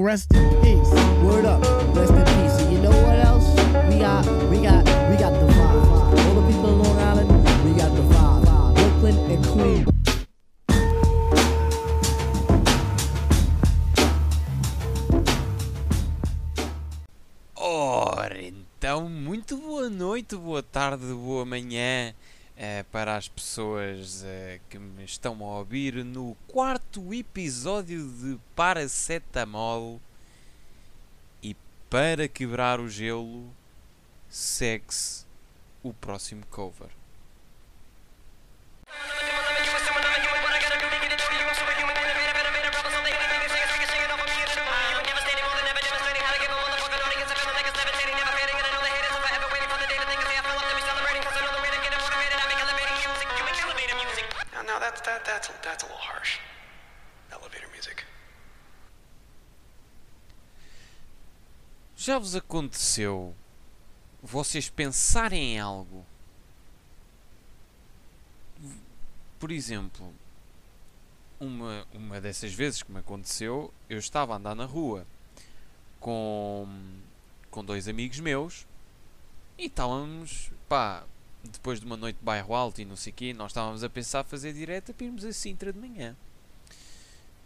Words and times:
Rest 0.00 0.32
in 0.34 0.48
peace. 0.62 0.90
Word 1.22 1.44
up. 1.44 1.62
Rest 1.94 2.12
in 2.12 2.24
peace. 2.24 2.58
And 2.62 2.72
you 2.72 2.78
know 2.80 2.90
what 2.90 3.18
else? 3.18 3.48
We 3.90 3.98
got, 3.98 4.24
we 4.48 4.62
got, 4.62 4.84
we 5.10 5.16
got 5.16 5.32
the 5.32 5.46
vibe. 5.52 6.26
All 6.26 6.34
the 6.40 6.46
people 6.50 6.72
in 6.72 6.78
Long 6.82 6.98
Island, 6.98 7.30
we 7.64 7.72
got 7.74 7.94
the 7.94 8.02
vibe. 8.02 8.74
Brooklyn 8.74 9.18
and 9.30 9.46
Queens. 9.46 9.88
Ora, 17.56 18.42
então, 18.42 19.08
muito 19.08 19.56
boa 19.56 19.90
noite, 19.90 20.36
boa 20.36 20.62
tarde, 20.62 21.04
boa 21.06 21.44
manhã 21.44 22.14
eh, 22.64 22.84
para 22.92 23.16
as 23.16 23.26
pessoas 23.28 24.22
eh, 24.24 24.60
que 24.70 24.78
me 24.78 25.02
estão 25.04 25.34
a 25.42 25.58
ouvir 25.58 26.04
no 26.04 26.36
quarto 26.46 27.12
episódio 27.12 28.08
de 28.08 28.38
Paracetamol. 28.54 30.00
E 31.42 31.56
para 31.90 32.28
quebrar 32.28 32.78
o 32.78 32.88
gelo, 32.88 33.52
segue-se 34.28 35.26
o 35.82 35.92
próximo 35.92 36.46
cover. 36.52 36.90
Já 62.04 62.18
vos 62.18 62.34
aconteceu 62.34 63.32
vocês 64.20 64.68
pensarem 64.68 65.54
em 65.54 65.60
algo? 65.60 66.04
Por 69.38 69.52
exemplo, 69.52 70.12
uma, 71.38 71.86
uma 71.94 72.20
dessas 72.20 72.52
vezes 72.52 72.82
que 72.82 72.90
me 72.90 72.98
aconteceu, 72.98 73.72
eu 73.88 74.00
estava 74.00 74.32
a 74.32 74.36
andar 74.36 74.56
na 74.56 74.64
rua 74.64 75.06
com, 76.00 76.66
com 77.52 77.64
dois 77.64 77.86
amigos 77.86 78.18
meus 78.18 78.66
e 79.56 79.66
estávamos, 79.66 80.50
pá, 80.68 81.04
depois 81.44 81.78
de 81.78 81.86
uma 81.86 81.96
noite 81.96 82.16
de 82.16 82.24
bairro 82.24 82.52
alto 82.52 82.80
e 82.80 82.84
não 82.84 82.96
sei 82.96 83.12
o 83.12 83.14
quê, 83.14 83.32
nós 83.32 83.52
estávamos 83.52 83.84
a 83.84 83.88
pensar 83.88 84.24
fazer 84.24 84.52
direta 84.52 84.92
para 84.92 85.06
irmos 85.06 85.24
a 85.24 85.32
Sintra 85.32 85.72
de 85.72 85.78
manhã. 85.78 86.16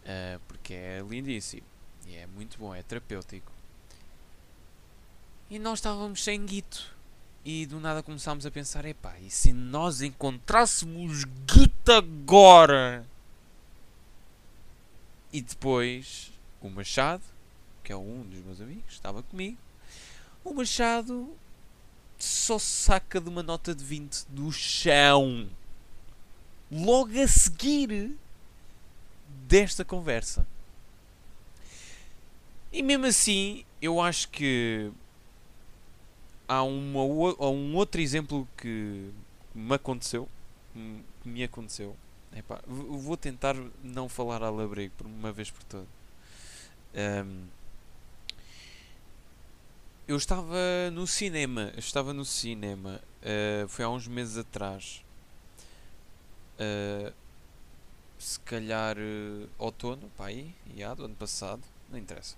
Ah, 0.07 0.41
porque 0.49 0.73
é 0.73 1.05
lindíssimo 1.07 1.67
e 2.07 2.17
é 2.17 2.27
muito 2.27 2.57
bom, 2.59 2.75
é 2.75 2.83
terapêutico. 2.83 3.56
E 5.49 5.59
nós 5.59 5.79
estávamos 5.79 6.23
sem 6.25 6.45
guito. 6.45 6.95
E 7.45 7.67
do 7.67 7.79
nada 7.79 8.03
começámos 8.03 8.45
a 8.45 8.51
pensar: 8.51 8.85
epá, 8.85 9.17
e 9.21 9.31
se 9.31 9.53
nós 9.53 10.03
encontrássemos 10.03 11.25
guito 11.47 11.93
agora? 11.93 13.07
E 15.33 15.41
depois 15.41 16.33
o 16.61 16.69
Machado, 16.69 17.23
que 17.85 17.93
é 17.93 17.97
um 17.97 18.23
dos 18.23 18.41
meus 18.45 18.61
amigos, 18.61 18.95
estava 18.95 19.23
comigo. 19.23 19.57
O 20.45 20.53
Machado 20.53 21.33
só 22.19 22.59
saca 22.59 23.21
de 23.21 23.29
uma 23.29 23.43
nota 23.43 23.75
de 23.75 23.85
20 23.85 24.25
do 24.29 24.51
chão. 24.51 25.49
Logo 26.71 27.21
a 27.21 27.29
seguir 27.29 28.17
desta 29.47 29.85
conversa. 29.85 30.45
E 32.73 32.83
mesmo 32.83 33.07
assim, 33.07 33.65
eu 33.81 34.01
acho 34.01 34.29
que 34.31 34.91
há, 36.49 36.63
uma, 36.63 37.01
há 37.39 37.51
um 37.51 37.75
outro 37.77 38.01
exemplo 38.01 38.49
que 38.57 39.11
me 39.55 39.75
aconteceu. 39.75 40.29
que 41.23 41.29
me 41.29 41.45
aconteceu. 41.45 41.97
Epá, 42.35 42.61
vou 42.67 43.17
tentar 43.17 43.57
não 43.83 44.09
falar 44.09 44.43
a 44.43 44.51
labrego 44.51 44.93
por 44.99 45.07
uma 45.07 45.33
vez 45.33 45.51
por 45.51 45.63
todas. 45.65 45.89
Ahm, 46.95 47.47
eu 50.07 50.17
estava 50.17 50.91
no 50.93 51.07
cinema. 51.07 51.73
Eu 51.75 51.79
estava 51.79 52.13
no 52.13 52.25
cinema. 52.25 53.01
ah, 53.23 53.67
foi 53.69 53.85
há 53.85 53.89
uns 53.89 54.07
meses 54.07 54.37
atrás. 54.37 55.03
Ah, 56.59 57.13
se 58.19 58.41
calhar 58.41 58.97
eh, 58.99 59.47
outono, 59.59 60.11
pá, 60.17 60.27
aí, 60.27 60.55
já, 60.77 60.95
do 60.95 61.05
ano 61.05 61.15
passado, 61.15 61.63
não 61.91 61.99
interessa. 61.99 62.37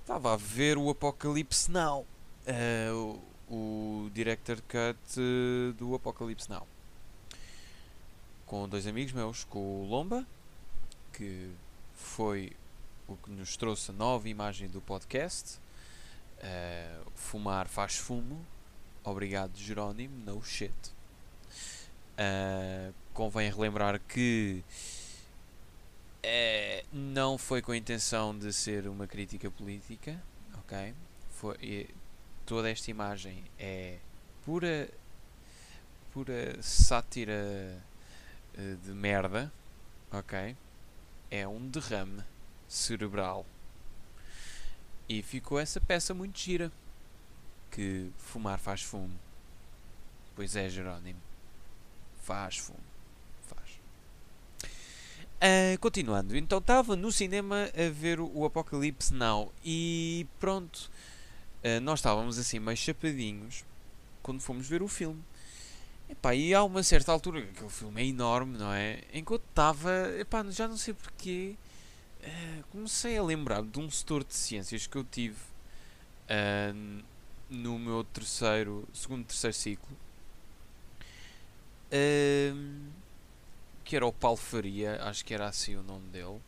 Estava 0.00 0.34
a 0.34 0.36
ver 0.36 0.78
o 0.78 0.90
Apocalipse 0.90 1.70
Now, 1.70 2.06
eh, 2.46 2.90
o, 2.92 3.20
o 3.50 4.10
Director 4.10 4.56
Cut 4.62 4.98
eh, 5.18 5.72
do 5.78 5.94
Apocalipse 5.94 6.50
Now, 6.50 6.66
com 8.46 8.68
dois 8.68 8.86
amigos 8.86 9.12
meus, 9.12 9.44
com 9.44 9.58
o 9.58 9.86
Lomba, 9.86 10.26
que 11.12 11.50
foi 11.94 12.52
o 13.08 13.16
que 13.16 13.30
nos 13.30 13.56
trouxe 13.56 13.90
a 13.90 13.94
nova 13.94 14.28
imagem 14.28 14.68
do 14.68 14.80
podcast, 14.80 15.58
eh, 16.40 17.00
Fumar 17.14 17.68
faz 17.68 17.96
fumo, 17.96 18.44
obrigado 19.04 19.56
Jerónimo, 19.56 20.16
no 20.24 20.42
shit. 20.42 20.72
Uh, 22.12 22.92
convém 23.14 23.50
relembrar 23.50 23.98
que 24.06 24.62
eh, 26.22 26.84
não 26.92 27.36
foi 27.36 27.60
com 27.60 27.72
a 27.72 27.76
intenção 27.76 28.38
de 28.38 28.52
ser 28.52 28.86
uma 28.86 29.06
crítica 29.06 29.50
política, 29.50 30.22
ok? 30.58 30.94
Foi, 31.30 31.88
toda 32.46 32.70
esta 32.70 32.90
imagem 32.90 33.44
é 33.58 33.98
pura, 34.44 34.88
pura 36.12 36.60
sátira 36.62 37.82
eh, 38.54 38.76
de 38.84 38.90
merda, 38.90 39.52
ok? 40.10 40.56
É 41.30 41.46
um 41.46 41.68
derrame 41.68 42.22
cerebral. 42.68 43.46
E 45.08 45.22
ficou 45.22 45.58
essa 45.58 45.80
peça 45.80 46.14
muito 46.14 46.38
gira. 46.38 46.70
Que 47.70 48.10
fumar 48.18 48.58
faz 48.58 48.82
fumo. 48.82 49.18
Pois 50.34 50.56
é, 50.56 50.68
Jerónimo. 50.68 51.20
Faz 52.22 52.58
fumo. 52.58 52.78
Faz. 53.42 53.80
Ah, 55.40 55.76
continuando, 55.80 56.36
então 56.36 56.58
estava 56.58 56.94
no 56.94 57.10
cinema 57.10 57.68
a 57.74 57.90
ver 57.90 58.20
o 58.20 58.44
Apocalipse 58.44 59.12
Now 59.12 59.52
e 59.64 60.26
pronto, 60.38 60.90
ah, 61.64 61.80
nós 61.80 62.00
estávamos 62.00 62.38
assim 62.38 62.58
meio 62.58 62.76
chapadinhos 62.76 63.64
quando 64.22 64.40
fomos 64.40 64.68
ver 64.68 64.82
o 64.82 64.88
filme. 64.88 65.22
Epá, 66.08 66.34
e 66.34 66.52
há 66.52 66.62
uma 66.62 66.82
certa 66.82 67.10
altura, 67.12 67.40
aquele 67.40 67.70
filme 67.70 68.02
é 68.02 68.06
enorme, 68.06 68.58
não 68.58 68.72
é? 68.72 69.00
Enquanto 69.14 69.44
estava, 69.48 69.90
epá, 70.18 70.44
já 70.50 70.68
não 70.68 70.76
sei 70.76 70.92
porquê, 70.94 71.56
ah, 72.22 72.62
comecei 72.70 73.16
a 73.16 73.22
lembrar 73.22 73.62
de 73.62 73.78
um 73.80 73.90
setor 73.90 74.24
de 74.24 74.34
ciências 74.34 74.86
que 74.86 74.96
eu 74.96 75.04
tive 75.04 75.38
ah, 76.28 76.74
no 77.48 77.78
meu 77.78 78.04
terceiro, 78.04 78.86
segundo, 78.92 79.24
terceiro 79.24 79.54
ciclo. 79.54 79.96
Ahm, 81.92 82.88
que 83.84 83.96
era 83.96 84.06
o 84.06 84.12
Paulo 84.12 84.38
Faria, 84.38 85.02
acho 85.04 85.24
que 85.24 85.34
era 85.34 85.46
assim 85.46 85.76
o 85.76 85.82
nome 85.82 86.08
dele, 86.08 86.40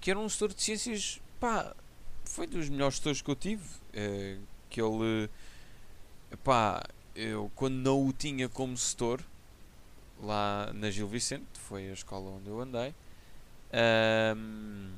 que 0.00 0.10
era 0.10 0.18
um 0.18 0.28
setor 0.28 0.52
de 0.52 0.62
ciências, 0.62 1.20
pá, 1.40 1.74
foi 2.30 2.46
dos 2.46 2.68
melhores 2.68 2.96
setores 2.96 3.22
que 3.22 3.30
eu 3.30 3.36
tive, 3.36 3.64
ah, 3.94 4.38
que 4.68 4.80
ele, 4.80 5.30
pá, 6.44 6.82
eu 7.14 7.50
quando 7.54 7.74
não 7.74 8.06
o 8.06 8.12
tinha 8.12 8.48
como 8.48 8.76
setor, 8.76 9.22
lá 10.22 10.70
na 10.74 10.90
Gil 10.90 11.08
Vicente, 11.08 11.46
foi 11.54 11.88
a 11.90 11.92
escola 11.92 12.30
onde 12.30 12.48
eu 12.48 12.60
andei, 12.60 12.94
ahm, 13.72 14.90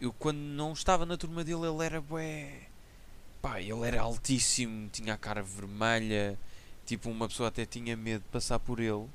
eu 0.00 0.12
quando 0.12 0.38
não 0.38 0.72
estava 0.72 1.04
na 1.04 1.16
turma 1.16 1.44
dele, 1.44 1.66
ele 1.66 1.84
era 1.84 2.00
bué, 2.00 2.68
pá, 3.42 3.60
ele 3.60 3.86
era 3.86 4.00
altíssimo, 4.00 4.88
tinha 4.90 5.14
a 5.14 5.18
cara 5.18 5.42
vermelha, 5.42 6.38
tipo 6.86 7.10
uma 7.10 7.28
pessoa 7.28 7.48
até 7.48 7.66
tinha 7.66 7.96
medo 7.96 8.22
de 8.22 8.28
passar 8.28 8.58
por 8.58 8.80
ele, 8.80 9.06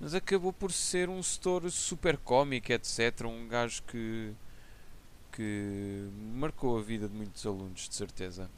mas 0.00 0.14
acabou 0.14 0.52
por 0.52 0.72
ser 0.72 1.08
um 1.08 1.22
setor 1.22 1.70
super 1.70 2.16
cómico, 2.18 2.72
etc. 2.72 3.26
Um 3.26 3.48
gajo 3.48 3.82
que, 3.84 4.32
que 5.34 6.08
marcou 6.34 6.78
a 6.78 6.82
vida 6.82 7.08
de 7.08 7.14
muitos 7.14 7.44
alunos, 7.44 7.88
de 7.88 7.94
certeza. 7.94 8.50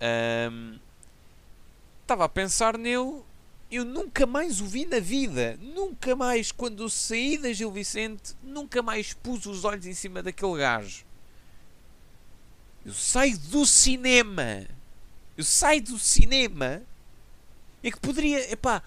Ahm, 0.00 0.78
Estava 2.02 2.24
a 2.24 2.28
pensar 2.28 2.78
nele, 2.78 3.20
eu 3.70 3.84
nunca 3.84 4.24
mais 4.24 4.62
o 4.62 4.66
vi 4.66 4.86
na 4.86 4.98
vida, 4.98 5.58
nunca 5.60 6.16
mais, 6.16 6.50
quando 6.50 6.88
saí 6.88 7.36
da 7.36 7.52
Gil 7.52 7.70
Vicente, 7.70 8.34
nunca 8.42 8.80
mais 8.80 9.12
pus 9.12 9.44
os 9.44 9.62
olhos 9.62 9.84
em 9.84 9.92
cima 9.92 10.22
daquele 10.22 10.56
gajo. 10.56 11.04
Eu 12.82 12.94
saio 12.94 13.38
do 13.38 13.66
cinema, 13.66 14.66
eu 15.36 15.44
saio 15.44 15.82
do 15.82 15.98
cinema 15.98 16.82
é 17.82 17.90
que 17.90 18.00
poderia. 18.00 18.50
Epá, 18.50 18.82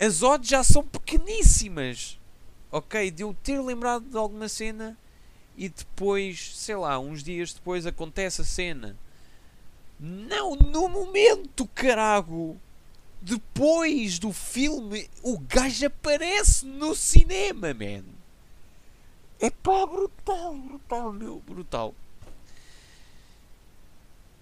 as 0.00 0.22
odds 0.22 0.48
já 0.48 0.62
são 0.64 0.84
pequeníssimas. 0.84 2.18
Ok? 2.70 3.10
De 3.10 3.22
eu 3.22 3.32
ter 3.44 3.60
lembrado 3.60 4.04
de 4.04 4.16
alguma 4.16 4.48
cena 4.48 4.98
e 5.56 5.68
depois, 5.68 6.56
sei 6.56 6.76
lá, 6.76 6.98
uns 6.98 7.22
dias 7.22 7.52
depois 7.52 7.86
acontece 7.86 8.42
a 8.42 8.44
cena. 8.44 8.96
Não, 9.98 10.56
no 10.56 10.88
momento, 10.88 11.66
carago! 11.68 12.56
Depois 13.20 14.18
do 14.18 14.32
filme, 14.32 15.08
o 15.22 15.38
gajo 15.38 15.86
aparece 15.86 16.66
no 16.66 16.94
cinema, 16.94 17.72
man! 17.72 18.04
É 19.40 19.50
pá, 19.50 19.86
brutal, 19.86 20.54
brutal, 20.54 21.12
meu, 21.12 21.42
brutal. 21.46 21.94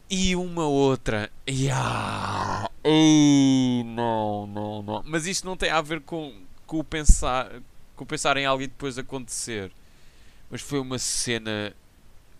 E 0.09 0.37
uma 0.37 0.67
outra. 0.67 1.31
Yeah. 1.49 2.69
Ei, 2.85 3.83
não, 3.85 4.47
não, 4.47 4.83
não. 4.83 5.03
Mas 5.07 5.27
isto 5.27 5.47
não 5.47 5.57
tem 5.57 5.71
a 5.71 5.81
ver 5.81 6.01
com, 6.03 6.35
com, 6.67 6.79
o 6.79 6.85
pensar, 6.85 7.51
com 7.97 8.05
o 8.05 8.07
pensar 8.07 8.37
em 8.37 8.45
algo 8.45 8.63
e 8.63 8.67
depois 8.67 8.99
acontecer. 8.99 9.73
Mas 10.53 10.61
foi 10.61 10.79
uma 10.79 10.99
cena 10.99 11.75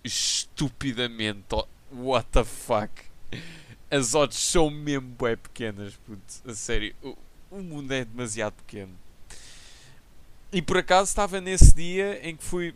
estupidamente. 0.05 1.57
What 1.91 2.29
the 2.31 2.45
fuck? 2.45 2.93
As 3.91 4.15
odds 4.15 4.39
são 4.39 4.69
mesmo 4.69 5.17
bem 5.19 5.35
pequenas, 5.35 5.97
puto. 5.97 6.23
A 6.47 6.55
sério. 6.55 6.95
O, 7.03 7.17
o 7.51 7.63
mundo 7.63 7.91
é 7.91 8.05
demasiado 8.05 8.53
pequeno. 8.53 8.93
E 10.53 10.61
por 10.61 10.77
acaso 10.77 11.09
estava 11.09 11.41
nesse 11.41 11.75
dia 11.75 12.21
em 12.23 12.37
que 12.37 12.45
fui, 12.45 12.75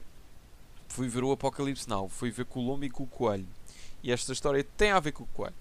fui 0.88 1.06
ver 1.06 1.22
o 1.22 1.30
Apocalipse 1.30 1.86
Now. 1.86 2.08
Fui 2.08 2.30
ver 2.30 2.46
com 2.46 2.66
o 2.66 2.82
e 2.84 2.88
com 2.88 3.02
o 3.02 3.06
Coelho. 3.06 3.46
E 4.02 4.10
esta 4.10 4.32
história 4.32 4.64
tem 4.64 4.90
a 4.90 5.00
ver 5.00 5.12
com 5.12 5.24
o 5.24 5.28
Coelho. 5.34 5.54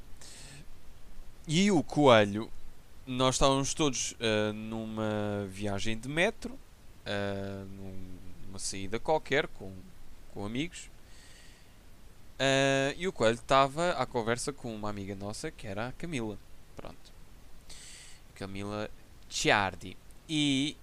E 1.46 1.70
o 1.70 1.84
Coelho, 1.84 2.50
nós 3.06 3.36
estávamos 3.36 3.74
todos 3.74 4.14
uh, 4.14 4.54
numa 4.54 5.46
viagem 5.50 5.98
de 5.98 6.08
metro, 6.08 6.54
uh, 6.54 8.25
numa 8.56 8.60
saída 8.60 8.98
qualquer, 8.98 9.48
com, 9.48 9.74
com 10.34 10.46
amigos. 10.46 10.90
Uh, 12.36 12.96
e 12.98 13.08
o 13.08 13.14
Coelho 13.14 13.36
estava 13.36 13.92
à 13.92 14.06
conversa 14.06 14.52
com 14.52 14.74
uma 14.74 14.90
amiga 14.90 15.16
nossa 15.16 15.52
que 15.52 15.68
era 15.68 15.90
a 15.90 15.92
Camila. 15.92 16.38
Pronto. 16.76 17.14
Camila 18.34 18.90
Ciardi. 19.30 19.98
E 20.28 20.76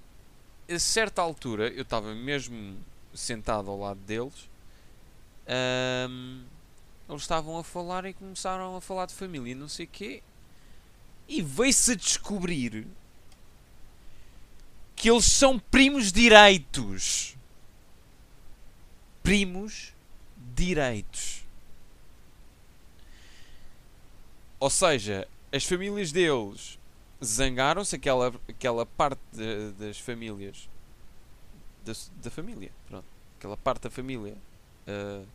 a 0.70 0.78
certa 0.78 1.20
altura 1.20 1.68
eu 1.68 1.82
estava 1.82 2.14
mesmo 2.14 2.76
sentado 3.14 3.70
ao 3.70 3.78
lado 3.78 4.00
deles. 4.00 4.48
Um, 6.08 6.44
eles 7.08 7.22
estavam 7.22 7.58
a 7.58 7.64
falar 7.64 8.06
e 8.06 8.14
começaram 8.14 8.76
a 8.76 8.80
falar 8.80 9.06
de 9.06 9.14
família 9.14 9.52
e 9.52 9.54
não 9.54 9.68
sei 9.68 9.86
o 9.86 9.88
quê. 9.88 10.22
E 11.28 11.42
veio-se 11.42 11.92
a 11.92 11.94
descobrir 11.94 12.86
que 14.94 15.10
eles 15.10 15.24
são 15.24 15.58
primos 15.58 16.12
direitos. 16.12 17.36
Primos 19.22 19.92
direitos. 20.54 21.44
Ou 24.58 24.70
seja, 24.70 25.26
as 25.52 25.64
famílias 25.64 26.12
deles 26.12 26.78
zangaram-se, 27.22 27.96
aquela, 27.96 28.32
aquela 28.48 28.86
parte 28.86 29.20
de, 29.32 29.72
das 29.72 29.98
famílias. 29.98 30.68
Da, 31.84 31.92
da 32.22 32.30
família, 32.30 32.70
pronto. 32.86 33.06
Aquela 33.38 33.56
parte 33.56 33.82
da 33.82 33.90
família 33.90 34.36
uh, 34.86 35.26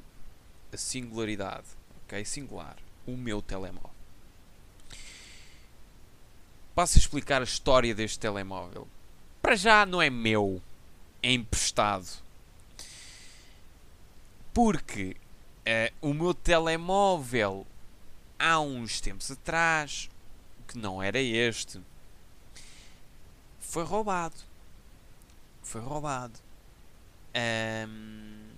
a 0.73 0.76
singularidade, 0.76 1.66
ok? 2.04 2.25
Singular, 2.25 2.76
o 3.06 3.16
meu 3.16 3.42
telemóvel. 3.42 3.90
Passo 6.76 6.96
a 6.96 7.00
explicar 7.00 7.40
a 7.40 7.44
história 7.44 7.94
deste 7.94 8.20
telemóvel. 8.20 8.87
Para 9.42 9.56
já 9.56 9.85
não 9.85 10.00
é 10.00 10.08
meu, 10.08 10.62
é 11.23 11.32
emprestado. 11.32 12.23
Porque 14.54 15.16
uh, 15.66 16.08
o 16.08 16.14
meu 16.14 16.32
telemóvel 16.32 17.66
há 18.38 18.61
uns 18.61 19.00
tempos 19.00 19.30
atrás, 19.30 20.08
que 20.68 20.78
não 20.78 21.02
era 21.02 21.18
este, 21.18 21.80
foi 23.68 23.85
roubado. 23.85 24.37
Foi 25.62 25.80
roubado. 25.80 26.38
Um, 27.88 28.49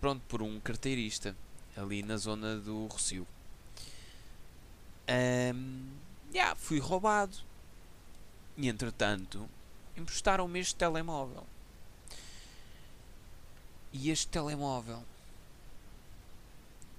pronto, 0.00 0.22
por 0.28 0.40
um 0.40 0.58
carteirista 0.60 1.36
ali 1.76 2.02
na 2.02 2.16
zona 2.16 2.56
do 2.56 2.86
Rocio. 2.86 3.26
Um, 5.54 5.88
yeah, 6.32 6.54
fui 6.54 6.78
roubado. 6.78 7.36
E 8.56 8.68
entretanto, 8.68 9.48
emprestaram-me 9.96 10.58
este 10.60 10.74
telemóvel. 10.76 11.46
E 13.92 14.10
este 14.10 14.28
telemóvel 14.28 15.02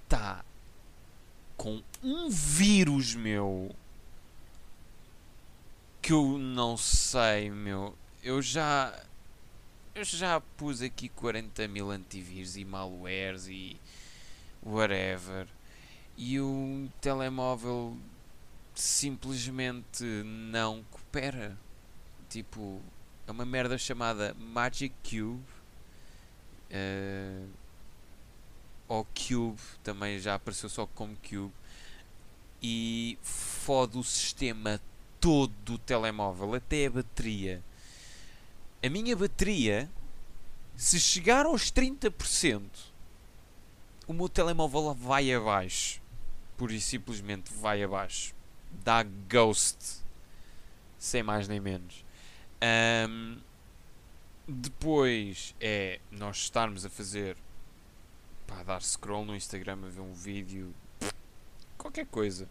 está 0.04 0.44
com 1.58 1.82
um 2.04 2.30
vírus, 2.30 3.16
meu. 3.16 3.76
Que 6.10 6.14
eu 6.14 6.40
não 6.40 6.76
sei, 6.76 7.52
meu. 7.52 7.96
Eu 8.24 8.42
já 8.42 9.00
eu 9.94 10.04
já 10.04 10.42
pus 10.42 10.82
aqui 10.82 11.08
40 11.08 11.68
mil 11.68 11.92
antivírus 11.92 12.58
e 12.58 12.66
malwares 12.66 13.46
e 13.48 13.80
whatever. 14.66 15.48
E 16.18 16.40
o 16.40 16.90
telemóvel 17.00 17.96
simplesmente 18.74 20.04
não 20.26 20.84
coopera. 20.90 21.56
Tipo, 22.28 22.82
é 23.28 23.32
uma 23.32 23.46
merda 23.46 23.78
chamada 23.78 24.34
Magic 24.34 24.96
Cube. 25.04 25.44
Uh, 26.72 27.48
ou 28.88 29.06
Cube, 29.14 29.62
também 29.84 30.18
já 30.18 30.34
apareceu 30.34 30.70
só 30.70 30.88
como 30.88 31.16
Cube. 31.18 31.54
E 32.64 33.16
fode 33.22 33.96
o 33.96 34.04
sistema 34.04 34.82
todo 35.20 35.54
do 35.64 35.78
telemóvel, 35.78 36.56
até 36.56 36.86
a 36.86 36.90
bateria. 36.90 37.64
A 38.84 38.90
minha 38.90 39.16
bateria, 39.16 39.90
se 40.76 41.00
chegar 41.00 41.46
aos 41.46 41.72
30%, 41.72 42.64
o 44.08 44.14
meu 44.14 44.30
telemóvel 44.30 44.94
vai 44.94 45.34
abaixo. 45.34 46.02
Pura 46.58 46.74
e 46.74 46.82
simplesmente 46.82 47.54
vai 47.54 47.84
abaixo. 47.84 48.34
Dá 48.84 49.04
ghost. 49.04 50.02
Sem 50.98 51.24
mais 51.24 51.48
nem 51.48 51.60
menos. 51.60 52.04
Ahm, 52.62 53.38
depois 54.48 55.56
é 55.62 56.00
nós 56.12 56.38
estarmos 56.38 56.86
a 56.86 56.90
fazer 56.90 57.38
pá, 58.48 58.64
dar 58.64 58.82
scroll 58.82 59.26
no 59.26 59.36
Instagram 59.36 59.78
a 59.86 59.90
ver 59.90 60.02
um 60.02 60.14
vídeo, 60.14 60.74
qualquer 61.78 62.08
coisa. 62.08 62.50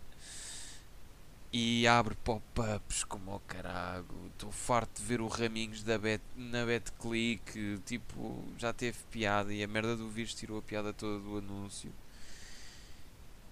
E 1.51 1.87
abre 1.87 2.15
pop-ups 2.17 3.05
como 3.05 3.31
ao 3.31 3.41
carago. 3.41 4.15
Estou 4.33 4.53
farto 4.53 5.01
de 5.01 5.07
ver 5.07 5.21
o 5.21 5.29
Raminhos 5.29 5.83
da 5.83 5.97
Bet, 5.99 6.23
na 6.37 6.65
BetClick. 6.67 7.81
Tipo, 7.87 8.45
já 8.59 8.73
teve 8.73 8.99
piada 9.11 9.53
e 9.53 9.63
a 9.63 9.67
merda 9.67 9.97
do 9.97 10.09
vírus 10.11 10.35
tirou 10.35 10.59
a 10.59 10.63
piada 10.63 10.93
toda 10.93 11.19
do 11.19 11.39
anúncio. 11.39 11.91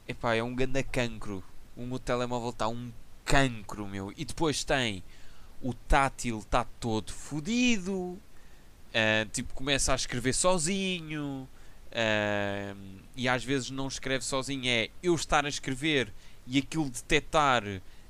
Epá, 0.07 0.35
é 0.35 0.43
um 0.43 0.55
ganda 0.55 0.83
cancro. 0.83 1.43
O 1.75 1.87
meu 1.87 1.99
telemóvel 1.99 2.51
está 2.51 2.69
um 2.69 2.93
cancro, 3.25 3.87
meu. 3.87 4.13
E 4.17 4.25
depois 4.25 4.63
tem 4.63 5.03
o 5.63 5.73
tátil 5.75 6.39
está 6.39 6.65
todo 6.79 7.13
fodido. 7.13 8.19
ah, 8.95 9.27
tipo, 9.33 9.55
começa 9.55 9.93
a 9.93 9.97
escrever 9.97 10.33
sozinho. 10.35 11.49
ah, 11.93 12.75
e 13.17 13.29
às 13.29 13.43
vezes 13.45 13.71
não 13.71 13.89
escreve 13.89 14.25
sozinho. 14.25 14.67
É 14.67 14.91
eu 15.03 15.15
estar 15.15 15.45
a 15.47 15.49
escrever 15.49 16.13
e 16.47 16.59
aquilo 16.59 16.91
detectar 16.91 17.63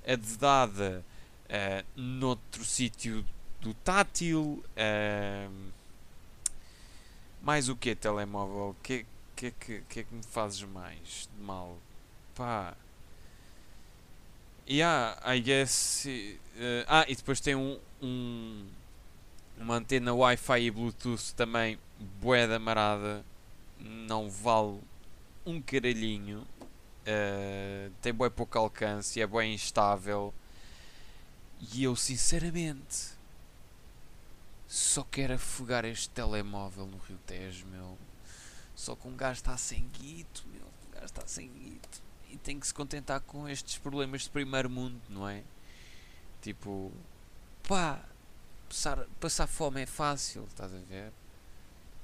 a 0.07 0.17
dedada 0.17 1.05
ah, 1.49 1.85
noutro 1.95 2.65
sítio 2.65 3.25
do 3.61 3.75
tátil. 3.75 4.65
ah, 4.77 5.49
mais 7.43 7.69
o 7.69 7.77
que 7.77 7.95
telemóvel? 7.95 8.71
O 8.71 8.77
que, 8.83 9.07
que, 9.37 9.51
que, 9.53 9.83
que 9.89 10.01
é 10.01 10.03
que 10.03 10.15
me 10.15 10.23
fazes 10.23 10.63
mais 10.63 11.29
de 11.37 11.45
mal? 11.45 11.79
Pá. 12.35 12.77
Yeah, 14.69 15.17
I 15.25 15.41
guess. 15.41 16.07
eh, 16.07 16.85
ah, 16.89 17.05
e 17.09 17.15
depois 17.15 17.41
tem 17.41 17.55
um, 17.55 17.79
um 18.03 18.67
uma 19.59 19.77
antena 19.77 20.13
Wi-Fi 20.13 20.61
e 20.61 20.71
Bluetooth 20.71 21.35
também 21.35 21.79
bué 22.21 22.47
da 22.47 22.59
marada. 22.59 23.25
Não 23.79 24.29
vale 24.29 24.81
um 25.47 25.61
caralhinho. 25.63 26.47
Eh, 27.07 27.91
tem 28.03 28.13
bué 28.13 28.29
pouco 28.29 28.59
alcance, 28.59 29.21
é 29.21 29.27
bué 29.27 29.47
instável. 29.47 30.35
E 31.73 31.85
eu 31.85 31.95
sinceramente 31.95 33.17
só 34.67 35.05
quero 35.05 35.35
afogar 35.35 35.85
este 35.85 36.09
telemóvel 36.11 36.87
no 36.87 36.99
Rio 36.99 37.19
Tejo, 37.25 37.67
meu. 37.67 37.97
Só 38.75 38.97
que 38.97 39.07
um 39.07 39.17
gajo 39.17 39.39
está 39.39 39.57
sem 39.57 39.89
guito, 39.89 40.45
meu. 40.49 40.67
Um 40.67 40.91
gajo 40.95 41.07
está 41.07 41.27
sem 41.27 41.49
guito. 41.49 42.03
E 42.29 42.37
tem 42.37 42.59
que 42.59 42.67
se 42.67 42.75
contentar 42.75 43.21
com 43.21 43.49
estes 43.49 43.79
problemas 43.79 44.23
de 44.23 44.31
primeiro 44.31 44.69
mundo, 44.69 45.01
não 45.09 45.29
é? 45.29 45.45
Tipo, 46.43 46.93
pá, 47.67 48.05
passar, 48.69 49.07
passar 49.21 49.47
fome 49.47 49.83
é 49.83 49.87
fácil, 49.87 50.45
estás 50.51 50.75
a 50.75 50.79
ver? 50.79 51.13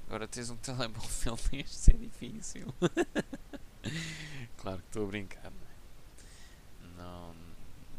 Agora 0.07 0.27
tens 0.27 0.49
um 0.49 0.55
telemóvel 0.57 1.37
destes 1.51 1.89
é 1.89 1.93
difícil. 1.93 2.73
claro 4.57 4.79
que 4.79 4.87
estou 4.87 5.05
a 5.05 5.07
brincar, 5.07 5.51
não, 5.51 6.89
é? 6.89 6.97
não 6.97 7.35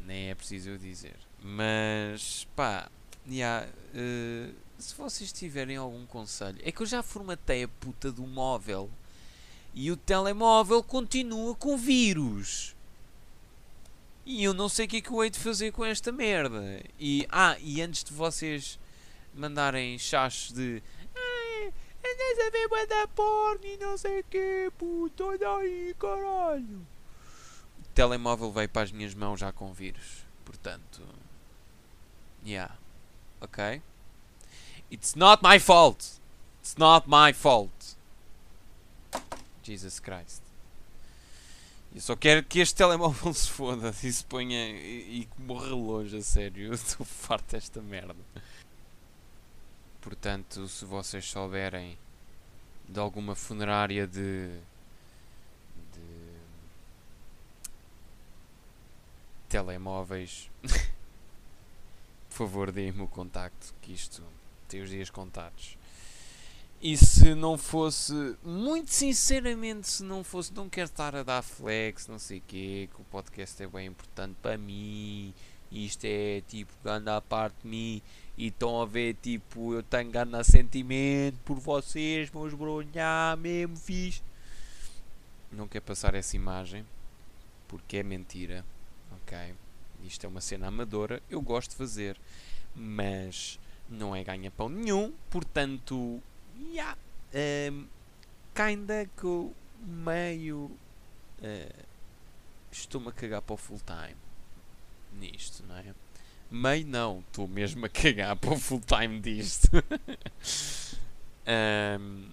Nem 0.07 0.31
é 0.31 0.35
preciso 0.35 0.71
eu 0.71 0.79
dizer. 0.79 1.17
Mas, 1.43 2.47
pá, 2.57 2.91
yeah, 3.29 3.69
eh, 3.95 4.51
se 4.79 4.95
vocês 4.95 5.33
tiverem 5.33 5.77
algum 5.77 6.07
conselho, 6.07 6.59
é 6.63 6.73
que 6.73 6.81
eu 6.81 6.87
já 6.87 7.03
formatei 7.03 7.65
a 7.65 7.69
puta 7.69 8.11
do 8.11 8.27
móvel 8.27 8.91
e 9.75 9.91
o 9.91 9.97
telemóvel 9.97 10.83
continua 10.83 11.55
com 11.55 11.77
vírus. 11.77 12.75
E 14.27 14.43
eu 14.43 14.55
não 14.55 14.69
sei 14.69 14.87
o 14.87 14.89
que 14.89 14.97
é 14.97 15.01
que 15.01 15.11
eu 15.11 15.23
hei 15.23 15.31
de 15.31 15.39
fazer 15.39 15.73
com 15.73 15.85
esta 15.85 16.11
merda. 16.11 16.83
E, 16.99 17.27
ah, 17.31 17.57
e 17.61 17.83
antes 17.83 18.05
de 18.05 18.13
vocês 18.13 18.79
mandarem 19.35 19.99
chachos 19.99 20.53
de 20.53 20.83
"Ai, 22.15 22.33
andas 22.33 22.47
a 22.47 22.51
ver 22.51 22.69
bué 22.69 22.87
da 22.87 23.09
porno 23.09 23.65
e 23.67 23.77
não 23.77 23.97
sei 23.97 24.21
o 24.21 24.25
que, 24.25 24.71
puto, 24.79 25.25
olha 25.25 25.57
aí, 25.57 25.95
caralho. 25.99 26.87
O 27.79 27.89
telemóvel 27.95 28.53
veio 28.53 28.69
para 28.69 28.83
as 28.83 28.93
minhas 28.93 29.15
mãos 29.15 29.41
já 29.41 29.53
com 29.53 29.73
vírus. 29.73 30.25
Portanto, 30.45 31.03
yeah, 32.45 32.77
ok? 33.41 33.83
It's 34.91 35.15
not 35.15 35.43
my 35.43 35.59
fault. 35.59 36.21
It's 36.61 36.77
not 36.77 37.09
my 37.09 37.33
fault. 37.33 37.97
Jesus 39.63 39.99
Christ. 39.99 40.43
Eu 41.95 42.01
só 42.01 42.17
quero 42.17 42.43
que 42.43 42.59
este 42.59 42.75
telemóvel 42.75 43.33
se 43.33 43.49
foda 43.49 43.95
e 44.03 44.13
se 44.13 44.25
ponha 44.25 44.69
e, 44.69 45.21
e 45.21 45.25
que 45.27 45.43
morra 45.43 45.69
longe, 45.69 46.17
a 46.17 46.23
sério. 46.23 46.67
Eu 46.69 46.75
estou 46.75 47.07
farto 47.07 47.53
desta 47.53 47.81
merda. 47.81 48.17
Portanto, 50.01 50.69
se 50.69 50.85
vocês 50.85 51.25
souberem 51.25 51.97
de 52.89 53.01
alguma 53.01 53.35
funerária 53.35 54.07
de. 54.07 54.49
de. 55.93 56.35
telemóveis, 59.49 60.51
por 62.29 62.37
favor, 62.37 62.73
deem-me 62.73 63.03
o 63.03 63.09
contacto, 63.09 63.73
que 63.81 63.93
isto 63.93 64.23
tem 64.69 64.83
os 64.83 64.91
dias 64.91 65.11
contados. 65.11 65.77
E 66.83 66.99
se 66.99 67.35
não 67.35 67.57
fosse, 67.57 68.37
muito 68.45 68.93
sinceramente, 68.93 69.89
se 69.89 70.03
não 70.03 70.23
fosse, 70.23 70.53
não 70.53 70.69
quero 70.69 70.91
estar 70.91 71.17
a 71.17 71.23
dar 71.23 71.41
flex, 71.41 72.07
não 72.09 72.19
sei 72.19 72.39
o 72.39 72.43
quê, 72.47 72.91
que 72.95 73.01
o 73.01 73.05
podcast 73.05 73.63
é 73.63 73.67
bem 73.67 73.87
importante 73.87 74.37
para 74.43 74.59
mim, 74.59 75.33
isto 75.73 76.05
é 76.05 76.43
tipo, 76.47 76.73
anda 76.85 77.17
a 77.17 77.23
parte 77.23 77.57
de 77.63 77.69
mim, 77.69 78.03
e 78.37 78.49
estão 78.49 78.81
a 78.81 78.87
ver, 78.87 79.15
tipo, 79.23 79.75
eu 79.75 79.83
tenho 79.83 80.11
gana 80.11 80.43
sentimento 80.43 81.39
por 81.45 81.59
vocês, 81.59 82.31
meus 82.31 82.53
bronhar, 82.55 83.37
mesmo 83.37 83.77
fixe. 83.77 84.23
Não 85.53 85.69
quero 85.69 85.85
passar 85.85 86.15
essa 86.15 86.35
imagem, 86.35 86.85
porque 87.69 87.99
é 87.99 88.03
mentira, 88.03 88.65
ok? 89.13 89.55
Isto 90.05 90.27
é 90.27 90.29
uma 90.29 90.41
cena 90.41 90.67
amadora, 90.67 91.23
eu 91.31 91.41
gosto 91.41 91.71
de 91.71 91.77
fazer, 91.77 92.17
mas 92.75 93.59
não 93.89 94.15
é 94.15 94.25
ganha-pão 94.25 94.69
nenhum, 94.69 95.13
portanto, 95.31 96.21
yeah, 96.59 96.99
um, 97.73 97.87
kinda 98.55 99.09
que 99.17 99.25
eu 99.25 99.55
meio 99.87 100.71
uh, 101.41 101.85
estou-me 102.71 103.09
a 103.09 103.13
cagar 103.13 103.43
para 103.43 103.55
o 103.55 103.57
full 103.57 103.81
time 103.81 104.17
nisto, 105.19 105.65
não 105.67 105.77
é? 105.77 105.95
Meio 106.55 106.87
não, 106.87 107.19
estou 107.21 107.49
mesmo 107.49 107.85
a 107.85 107.89
cagar 107.89 108.37
para 108.37 108.53
o 108.53 108.59
full 108.59 108.81
time 108.81 109.21
disto. 109.21 109.69
Um, 111.47 112.31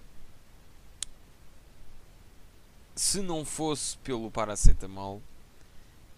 se 2.94 3.20
não 3.20 3.44
fosse 3.44 3.96
pelo 3.98 4.30
paracetamol 4.30 5.22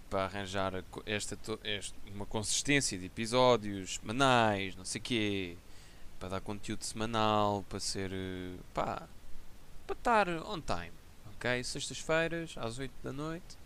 para 0.09 0.27
arranjar 0.27 0.85
esta, 1.07 1.37
esta- 1.65 1.97
uma 2.15 2.25
consistência 2.25 2.97
de 2.99 3.07
episódios 3.07 3.97
semanais, 3.97 4.77
não 4.77 4.85
sei 4.85 5.01
quê, 5.01 5.57
para 6.21 6.29
dar 6.29 6.41
conteúdo 6.41 6.85
semanal, 6.85 7.65
para 7.69 7.81
ser 7.81 8.13
eh, 8.13 8.55
pá, 8.73 9.09
para 9.87 9.97
estar 9.97 10.29
on 10.29 10.61
time, 10.61 10.93
ok? 11.35 11.65
Sextas-feiras 11.65 12.55
às 12.57 12.79
8 12.79 12.93
da 13.03 13.13
noite 13.13 13.59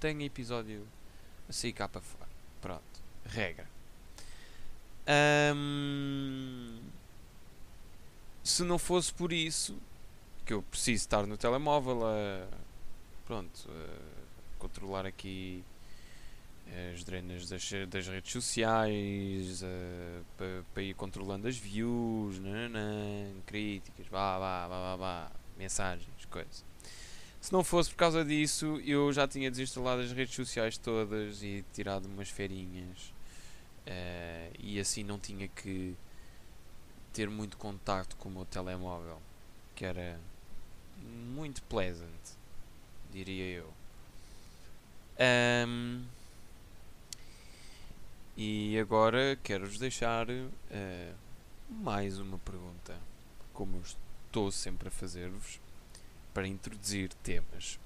tenho 0.00 0.22
episódio 0.22 0.86
a 1.48 1.52
sair 1.52 1.72
cá 1.72 1.88
para 1.88 2.00
fora. 2.00 2.28
Pronto, 2.60 2.95
regra. 3.26 3.68
Se 8.42 8.62
não 8.62 8.78
fosse 8.78 9.12
por 9.12 9.32
isso, 9.32 9.76
que 10.44 10.52
eu 10.52 10.62
preciso 10.62 11.02
estar 11.02 11.26
no 11.26 11.36
telemóvel 11.36 12.06
a 12.06 12.46
pronto, 13.26 13.68
a 13.68 14.58
controlar 14.58 15.04
aqui 15.04 15.64
as 16.94 17.04
drenas 17.04 17.48
das, 17.48 17.70
das 17.88 18.08
redes 18.08 18.32
sociais, 18.32 19.62
para, 20.72 20.82
ir 20.82 20.94
controlando 20.94 21.46
as 21.46 21.56
views, 21.56 22.40
críticas, 23.44 24.06
vá, 24.08 24.38
vá, 24.38 24.68
vá, 24.68 24.96
vá, 24.96 25.32
mensagens, 25.56 26.08
coisas. 26.30 26.64
Se 27.40 27.52
não 27.52 27.62
fosse 27.62 27.90
por 27.90 27.96
causa 27.96 28.24
disso, 28.24 28.80
eu 28.84 29.12
já 29.12 29.28
tinha 29.28 29.50
desinstalado 29.50 30.02
as 30.02 30.10
redes 30.10 30.34
sociais 30.34 30.76
todas 30.76 31.42
e 31.42 31.64
tirado 31.72 32.06
umas 32.06 32.28
ferinhas. 32.28 33.14
Eh, 33.86 34.50
e 34.58 34.80
assim 34.80 35.04
não 35.04 35.18
tinha 35.18 35.48
que 35.48 35.96
ter 37.12 37.30
muito 37.30 37.56
contacto 37.56 38.16
com 38.16 38.28
o 38.28 38.32
meu 38.32 38.44
telemóvel, 38.44 39.20
que 39.74 39.84
era 39.84 40.18
muito 40.98 41.62
pleasant, 41.62 42.08
diria 43.12 43.44
eu. 43.44 43.72
Ahm, 45.18 46.04
E 48.36 48.78
agora 48.78 49.38
quero-vos 49.42 49.78
deixar 49.78 50.26
eh, 50.28 51.12
mais 51.70 52.18
uma 52.18 52.38
pergunta, 52.38 52.94
como 53.54 53.78
eu 53.78 53.82
estou 53.82 54.52
sempre 54.52 54.88
a 54.88 54.90
fazer-vos, 54.90 55.58
para 56.34 56.46
introduzir 56.46 57.14
temas. 57.22 57.78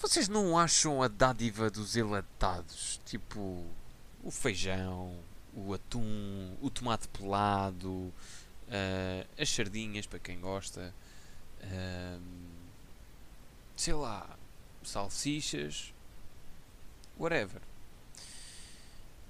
Vocês 0.00 0.28
não 0.28 0.58
acham 0.58 1.02
a 1.02 1.08
dádiva 1.08 1.70
dos 1.70 1.96
enlatados, 1.96 3.00
tipo 3.04 3.64
o 4.22 4.30
feijão, 4.30 5.14
o 5.54 5.72
atum, 5.74 6.56
o 6.60 6.70
tomate 6.70 7.08
pelado, 7.08 8.12
eh, 8.70 9.26
as 9.38 9.48
sardinhas 9.48 10.06
para 10.06 10.18
quem 10.18 10.38
gosta, 10.40 10.94
ehm, 11.62 12.20
sei 13.76 13.94
lá, 13.94 14.28
salsichas, 14.82 15.92
whatever. 17.18 17.62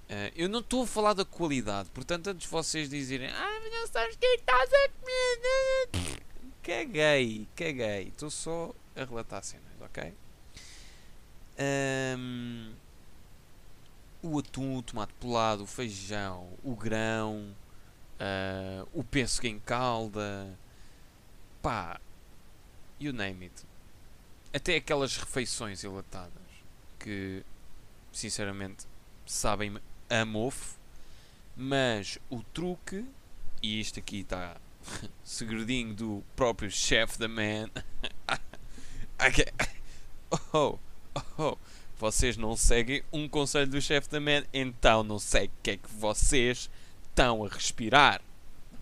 Eh, 0.09 0.33
eu 0.37 0.49
não 0.49 0.61
estou 0.61 0.85
a 0.85 0.87
falar 0.87 1.13
da 1.13 1.25
qualidade, 1.25 1.91
portanto, 1.91 2.29
antes 2.29 2.49
vocês 2.49 2.89
dizerem, 2.89 3.29
ah, 3.29 3.61
mas 3.63 3.73
não 3.73 3.87
sabes 3.87 4.17
o 4.17 4.19
que 4.19 4.27
é 4.27 4.35
estás 4.37 4.71
a 4.73 4.89
comer, 4.89 6.19
caguei, 6.63 7.47
caguei, 7.55 8.09
estou 8.09 8.31
só 8.31 8.75
a 8.97 9.05
relatar 9.05 9.43
cenas, 9.45 9.65
ok? 9.81 10.15
Ahm, 11.59 12.73
o 14.23 14.39
atum, 14.39 14.77
o 14.77 14.83
tomate 14.83 15.13
pelado, 15.15 15.63
o 15.63 15.67
feijão, 15.67 16.49
o 16.63 16.75
grão, 16.75 17.55
ah, 18.19 18.87
o 18.93 19.05
pêssego 19.05 19.47
em 19.47 19.59
calda, 19.61 20.59
pá, 21.63 22.01
you 23.01 23.13
name 23.13 23.47
it. 23.47 23.65
Até 24.53 24.77
aquelas 24.77 25.17
refeições 25.17 25.85
enlatadas 25.85 26.43
que, 26.99 27.45
sinceramente, 28.13 28.87
sabem 29.27 29.79
a 30.11 30.25
mofo, 30.25 30.79
mas 31.57 32.19
o 32.31 32.43
truque, 32.43 33.05
e 33.63 33.81
isto 33.81 33.99
aqui 33.99 34.21
está 34.21 34.57
segredinho 35.23 35.95
do 35.95 36.25
próprio 36.35 36.71
chef 36.71 37.19
da 37.19 37.29
man. 37.29 37.71
Ok. 39.21 39.45
oh, 40.53 40.79
oh, 41.39 41.59
vocês 41.99 42.37
não 42.37 42.57
seguem 42.57 43.03
um 43.13 43.29
conselho 43.29 43.71
do 43.71 43.81
chefe 43.81 44.09
da 44.09 44.21
man, 44.21 44.45
então 44.53 45.03
não 45.03 45.19
sei 45.19 45.47
o 45.47 45.51
que 45.63 45.73
é 45.73 45.77
que 45.77 45.89
vocês 45.91 46.71
estão 47.09 47.45
a 47.45 47.49
respirar. 47.49 48.21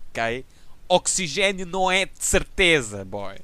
Ok? 0.09 0.45
Oxigênio 0.87 1.65
não 1.65 1.91
é 1.91 2.05
de 2.05 2.23
certeza, 2.23 3.03
boy. 3.03 3.39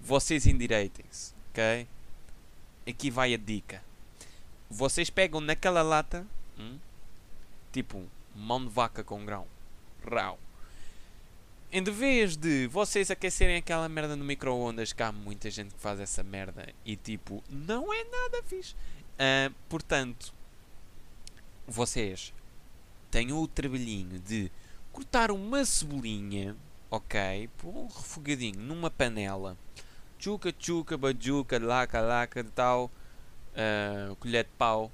Vocês 0.00 0.46
endireitem-se, 0.46 1.32
ok? 1.50 1.86
Aqui 2.88 3.10
vai 3.10 3.34
a 3.34 3.38
dica. 3.38 3.82
Vocês 4.68 5.10
pegam 5.10 5.40
naquela 5.40 5.82
lata, 5.82 6.26
hum, 6.58 6.78
tipo 7.72 8.02
mão 8.34 8.64
de 8.64 8.70
vaca 8.70 9.04
com 9.04 9.24
grão, 9.24 9.46
rau. 10.10 10.38
Em 11.76 11.82
vez 11.82 12.36
de 12.36 12.68
vocês 12.68 13.10
aquecerem 13.10 13.56
aquela 13.56 13.88
merda 13.88 14.14
no 14.14 14.24
micro-ondas, 14.24 14.92
que 14.92 15.02
há 15.02 15.10
muita 15.10 15.50
gente 15.50 15.74
que 15.74 15.80
faz 15.80 15.98
essa 15.98 16.22
merda 16.22 16.72
e 16.84 16.94
tipo, 16.94 17.42
não 17.50 17.92
é 17.92 18.04
nada 18.04 18.44
fixe. 18.44 18.76
Ah, 19.18 19.50
portanto, 19.68 20.32
vocês 21.66 22.32
tenham 23.10 23.42
o 23.42 23.48
trabalhinho 23.48 24.20
de 24.20 24.52
cortar 24.92 25.32
uma 25.32 25.64
cebolinha, 25.64 26.54
ok? 26.88 27.50
Por 27.58 27.70
um 27.70 27.88
refogadinho 27.88 28.60
numa 28.60 28.88
panela. 28.88 29.58
Chuca, 30.16 30.54
chuca, 30.56 30.96
bajuca, 30.96 31.58
laca, 31.58 32.00
laca, 32.00 32.44
tal. 32.54 32.88
ah, 33.56 34.14
colher 34.20 34.44
de 34.44 34.50
pau. 34.56 34.92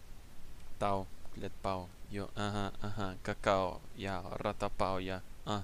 Tal, 0.79 1.07
colher 1.35 1.51
de 1.51 1.57
pau. 1.57 1.91
Aham, 2.35 2.73
aham, 2.83 3.19
cacau, 3.23 3.83
ya, 3.99 4.23
ratapau, 4.43 4.99
ya, 4.99 5.23
ah, 5.45 5.63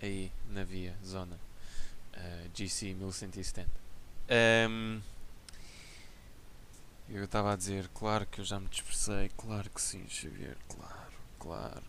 aí, 0.00 0.32
na 0.48 0.64
via, 0.64 0.96
zona, 1.04 1.38
ah, 2.14 2.46
GC 2.54 2.94
1170. 2.94 3.68
Ahm, 4.28 5.00
eu 7.08 7.24
estava 7.24 7.52
a 7.52 7.56
dizer, 7.56 7.88
claro 7.88 8.26
que 8.26 8.40
eu 8.40 8.44
já 8.44 8.60
me 8.60 8.68
dispersei, 8.68 9.30
claro 9.36 9.68
que 9.70 9.80
sim, 9.80 10.06
Xavier, 10.08 10.56
claro, 10.68 11.12
claro. 11.38 11.82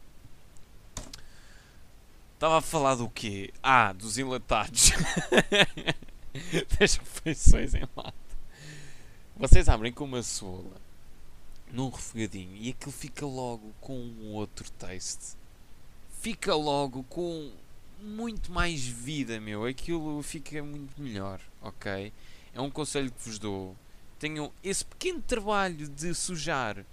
Estava 2.33 2.57
a 2.57 2.61
falar 2.61 2.95
do 2.95 3.07
quê? 3.07 3.53
Ah, 3.61 3.93
dos 3.93 4.17
enlatados. 4.17 4.91
das 6.79 6.95
refeições 6.95 7.75
em 7.75 7.87
lata. 7.95 8.13
Vocês 9.35 9.69
abrem 9.69 9.93
com 9.93 10.05
uma 10.05 10.23
cebola 10.23 10.81
num 11.71 11.89
refogadinho 11.89 12.55
e 12.57 12.69
aquilo 12.69 12.91
fica 12.91 13.25
logo 13.25 13.71
com 13.79 13.95
um 13.95 14.33
outro 14.33 14.69
taste. 14.71 15.37
Fica 16.19 16.55
logo 16.55 17.03
com 17.03 17.51
muito 18.01 18.51
mais 18.51 18.85
vida, 18.85 19.39
meu. 19.39 19.65
Aquilo 19.65 20.21
fica 20.23 20.61
muito 20.63 21.01
melhor, 21.01 21.39
ok? 21.61 22.11
É 22.53 22.61
um 22.61 22.69
conselho 22.69 23.11
que 23.11 23.23
vos 23.23 23.39
dou. 23.39 23.75
Tenham 24.19 24.51
esse 24.63 24.83
pequeno 24.85 25.21
trabalho 25.21 25.87
de 25.87 26.13
sujar 26.13 26.85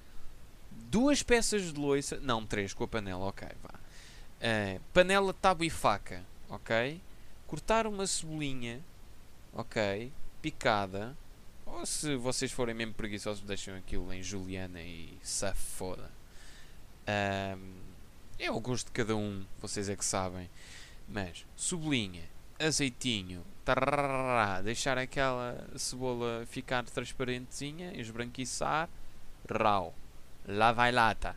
duas 0.91 1.23
peças 1.23 1.73
de 1.73 1.79
loiça, 1.79 2.19
não, 2.21 2.47
três 2.47 2.73
com 2.73 2.85
a 2.85 2.89
panela, 2.89 3.25
ok, 3.25 3.49
vá. 3.63 3.79
Eh, 4.41 4.81
panela, 4.93 5.35
tábua 5.35 5.67
e 5.67 5.71
faca, 5.71 6.25
ok? 6.49 7.01
Cortar 7.47 7.87
uma 7.87 8.07
cebolinha, 8.07 8.81
ok? 9.53 10.13
Picada. 10.41 11.17
Ou 11.67 11.85
se 11.85 12.17
vocês 12.17 12.51
forem 12.51 12.75
mesmo 12.75 12.95
preguiçosos, 12.95 13.43
deixem 13.43 13.75
aquilo 13.75 14.13
em 14.13 14.23
juliana 14.23 14.81
e 14.81 15.19
se 15.23 15.53
foda. 15.55 16.11
Ahm, 17.07 17.75
é 18.39 18.51
o 18.51 18.61
gosto 18.61 18.87
de 18.87 18.93
cada 18.93 19.17
um, 19.17 19.45
vocês 19.61 19.89
é 19.89 19.97
que 19.97 20.05
sabem. 20.05 20.49
Mas, 21.09 21.47
cebolinha, 21.57 22.25
azeitinho, 22.59 23.43
tarará, 23.65 24.61
deixar 24.61 24.99
aquela 24.99 25.67
cebola 25.77 26.45
ficar 26.47 26.85
transparentezinha, 26.85 27.99
esbranquiçar, 27.99 28.89
rau, 29.51 29.95
lá 30.47 30.73
vai 30.73 30.93
lata. 30.93 31.35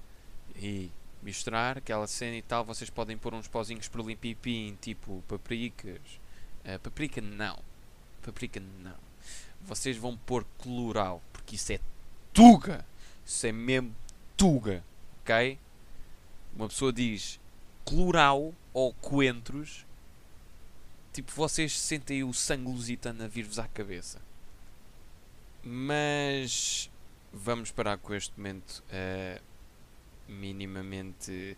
E 0.56 0.92
misturar 1.22 1.78
aquela 1.78 2.08
cena 2.08 2.36
e 2.36 2.42
tal, 2.42 2.66
vocês 2.66 2.90
podem 2.90 3.18
pôr 3.18 3.34
uns 3.34 3.48
pozinhos 3.48 3.88
para 3.88 4.04
limpipim, 4.04 4.78
tipo 4.82 5.24
paprikas. 5.28 6.02
Ah, 6.66 6.80
paprika 6.80 7.22
não. 7.22 7.60
Paprika 8.22 8.60
não. 8.60 8.98
Vocês 9.62 9.98
vão 9.98 10.18
pôr 10.18 10.46
coloral, 10.58 11.22
porque 11.32 11.56
isso 11.56 11.72
é 11.74 11.80
tuga. 12.34 12.86
Isso 13.26 13.48
é 13.48 13.52
mesmo 13.52 13.96
tuga, 14.36 14.84
ok? 15.22 15.58
Uma 16.56 16.68
pessoa 16.68 16.92
diz 16.92 17.40
cloral 17.86 18.54
ou 18.74 18.94
coentros, 18.94 19.86
tipo, 21.14 21.32
vocês 21.34 21.78
sentem 21.80 22.24
o 22.24 22.34
sangue 22.34 22.70
lusitano 22.72 23.24
a 23.24 23.28
vir-vos 23.28 23.60
à 23.60 23.68
cabeça. 23.68 24.22
Mas 25.64 26.90
vamos 27.32 27.72
parar 27.72 27.98
com 27.98 28.14
este 28.14 28.34
momento 28.38 28.84
eh, 28.90 29.40
minimamente 30.28 31.58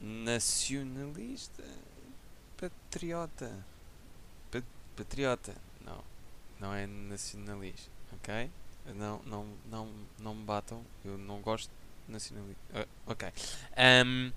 nacionalista, 0.00 1.62
patriota, 2.56 3.64
Pa- 4.50 4.62
patriota, 4.96 5.54
não, 5.84 6.02
não 6.58 6.74
é 6.74 6.86
nacionalista, 6.86 7.90
ok? 8.14 8.50
Não, 8.96 9.22
não, 9.24 9.46
não, 9.70 9.88
não 10.18 10.34
me 10.34 10.44
batam, 10.44 10.84
eu 11.04 11.16
não 11.16 11.40
gosto 11.40 11.70
de 12.06 12.12
nacionalista. 12.12 12.60
Ah, 12.74 12.86
ok. 13.06 13.32
Ahm, 13.76 14.32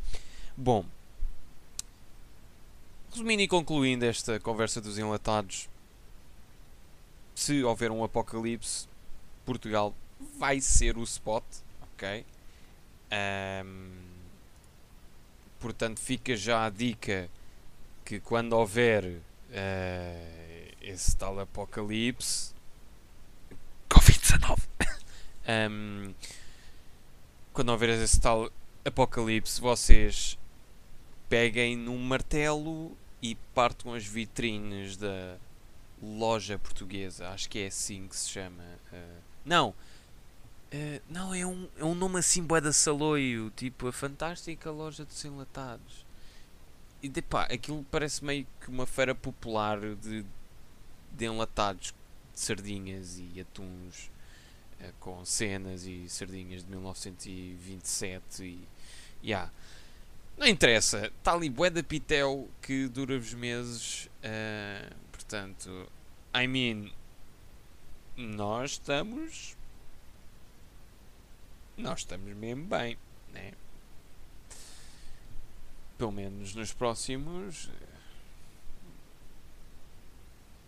bom, 0.55 0.85
resumindo 3.13 3.43
e 3.43 3.47
concluindo 3.47 4.05
esta 4.05 4.39
conversa 4.39 4.81
dos 4.81 4.97
enlatados, 4.97 5.69
se 7.35 7.63
houver 7.63 7.91
um 7.91 8.03
apocalipse, 8.03 8.87
Portugal 9.45 9.93
vai 10.39 10.59
ser 10.59 10.97
o 10.97 11.03
spot, 11.03 11.43
ok? 11.93 12.25
Ahm, 13.11 13.91
portanto, 15.59 15.99
fica 15.99 16.35
já 16.35 16.65
a 16.65 16.71
dica 16.71 17.29
que 18.03 18.19
quando 18.19 18.53
houver 18.53 19.21
eh, 19.51 20.73
esse 20.81 21.15
tal 21.15 21.39
apocalipse, 21.39 22.51
Covid-19, 23.91 24.59
ahm, 25.47 26.13
quando 27.53 27.69
houver 27.69 27.89
esse 27.89 28.19
tal 28.19 28.51
apocalipse, 28.83 29.61
vocês 29.61 30.35
peguem 31.29 31.77
num 31.77 31.99
martelo 31.99 32.97
e 33.23 33.35
partam 33.55 33.95
as 33.95 34.05
vitrines 34.05 34.97
da 34.97 35.39
loja 36.03 36.59
portuguesa. 36.59 37.29
Acho 37.29 37.49
que 37.49 37.59
é 37.59 37.67
assim 37.67 38.07
que 38.09 38.17
se 38.17 38.29
chama. 38.29 38.63
eh, 38.93 39.21
não, 39.45 39.75
eh, 40.71 41.01
não, 41.09 41.33
é 41.33 41.45
um, 41.45 41.69
é 41.77 41.85
um 41.85 41.95
nome 41.95 42.19
assim, 42.19 42.43
bué 42.43 42.61
da 42.61 42.73
saloio, 42.73 43.51
tipo 43.55 43.87
a 43.87 43.93
fantástica 43.93 44.71
loja 44.71 45.05
dos 45.05 45.23
enlatados. 45.25 46.05
E 47.03 47.09
pá, 47.21 47.43
aquilo 47.45 47.85
parece 47.91 48.23
meio 48.25 48.47
que 48.61 48.69
uma 48.69 48.85
feira 48.87 49.13
popular 49.15 49.79
de, 49.97 50.25
de 51.11 51.25
enlatados 51.25 51.93
de 52.33 52.39
sardinhas 52.39 53.19
e 53.19 53.39
atuns. 53.41 54.11
eh, 54.81 54.93
com 54.99 55.25
cenas 55.25 55.85
e 55.85 56.09
sardinhas 56.09 56.63
de 56.63 56.69
1927 56.71 58.43
e. 58.43 58.69
Yeah. 59.23 59.51
Não 60.37 60.47
interessa, 60.47 61.07
está 61.07 61.33
ali 61.33 61.49
bué 61.49 61.69
da 61.69 61.83
pitel 61.83 62.49
que 62.61 62.87
dura-vos 62.87 63.33
meses. 63.33 64.09
eh, 64.21 64.89
portanto, 65.11 65.87
I 66.35 66.47
mean, 66.47 66.91
nós 68.17 68.71
estamos. 68.71 69.55
Nós 71.77 71.99
estamos 71.99 72.35
mesmo 72.35 72.65
bem, 72.65 72.97
né? 73.31 73.53
Pelo 75.97 76.11
menos 76.11 76.53
nos 76.55 76.73
próximos. 76.73 77.69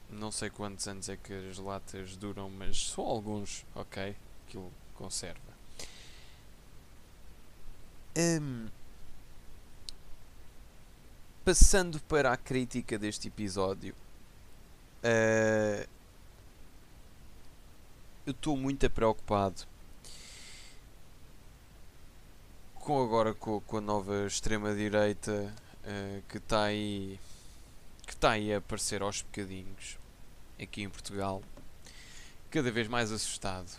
Não 0.10 0.32
sei 0.32 0.50
quantos 0.50 0.88
anos 0.88 1.10
é 1.10 1.18
que 1.18 1.34
as 1.34 1.58
latas 1.58 2.16
duram, 2.16 2.50
mas 2.50 2.78
só 2.78 3.02
alguns, 3.02 3.66
ok? 3.76 4.16
Aquilo 4.48 4.72
conserva. 4.94 5.42
Hum, 8.18 8.68
passando 11.46 12.00
para 12.02 12.34
a 12.34 12.38
crítica 12.38 12.98
deste 12.98 13.28
episódio, 13.28 13.94
eh, 15.04 15.88
eu 18.26 18.32
estou 18.32 18.58
muito 18.58 18.90
preocupado 18.90 19.62
com 22.74 23.04
agora 23.04 23.36
com, 23.36 23.62
com 23.62 23.78
a 23.78 23.82
nova 23.82 24.26
extrema 24.26 24.74
direita 24.74 25.54
que 26.28 26.38
está 26.38 26.64
aí 26.64 27.20
que 28.08 28.14
está 28.14 28.32
aí 28.32 28.52
a 28.52 28.58
aparecer 28.58 29.04
aos 29.04 29.22
bocadinhos 29.22 30.00
aqui 30.60 30.82
em 30.82 30.90
Portugal 30.90 31.44
cada 32.50 32.72
vez 32.72 32.88
mais 32.88 33.12
assustado. 33.12 33.70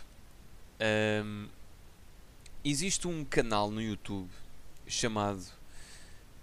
Ahm, 0.79 1.49
existe 2.63 3.07
um 3.07 3.25
canal 3.25 3.69
no 3.69 3.81
YouTube 3.81 4.29
chamado 4.87 5.56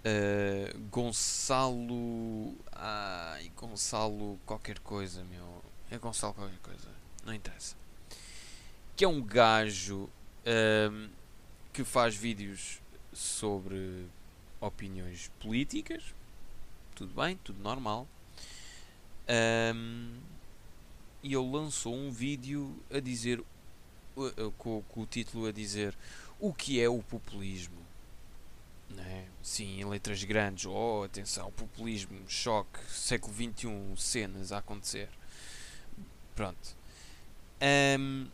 ah, 0.05 0.77
Gonçalo 0.91 2.55
ai 2.71 3.51
Gonçalo 3.55 4.39
qualquer 4.45 4.79
coisa 4.79 5.23
meu 5.25 5.63
é 5.91 5.97
Gonçalo 5.97 6.33
qualquer 6.33 6.59
coisa 6.59 6.89
não 7.25 7.33
interessa 7.33 7.75
que 8.95 9.03
é 9.03 9.07
um 9.07 9.21
gajo 9.21 10.09
ahm, 10.45 11.09
que 11.73 11.83
faz 11.83 12.15
vídeos 12.15 12.79
sobre 13.11 14.05
opiniões 14.61 15.29
políticas. 15.39 16.13
Tudo 16.95 17.13
bem, 17.13 17.37
tudo 17.43 17.61
normal. 17.61 18.07
Ahm, 19.27 20.17
e 21.21 21.33
ele 21.33 21.51
lançou 21.51 21.93
um 21.93 22.11
vídeo 22.11 22.73
a 22.89 22.99
dizer, 22.99 23.43
com, 24.57 24.81
com 24.83 25.01
o 25.01 25.05
título 25.05 25.47
a 25.47 25.51
dizer 25.51 25.93
o 26.39 26.53
que 26.53 26.79
é 26.79 26.87
o 26.87 27.01
populismo. 27.03 27.84
Né? 28.89 29.27
Sim, 29.41 29.79
em 29.79 29.85
letras 29.85 30.23
grandes. 30.23 30.65
Oh, 30.65 31.03
atenção, 31.03 31.51
populismo, 31.51 32.17
choque, 32.27 32.79
século 32.89 33.33
XXI, 33.33 33.69
cenas 33.97 34.51
a 34.51 34.59
acontecer. 34.59 35.09
Pronto. 36.35 36.75
Ahm, 37.61 38.27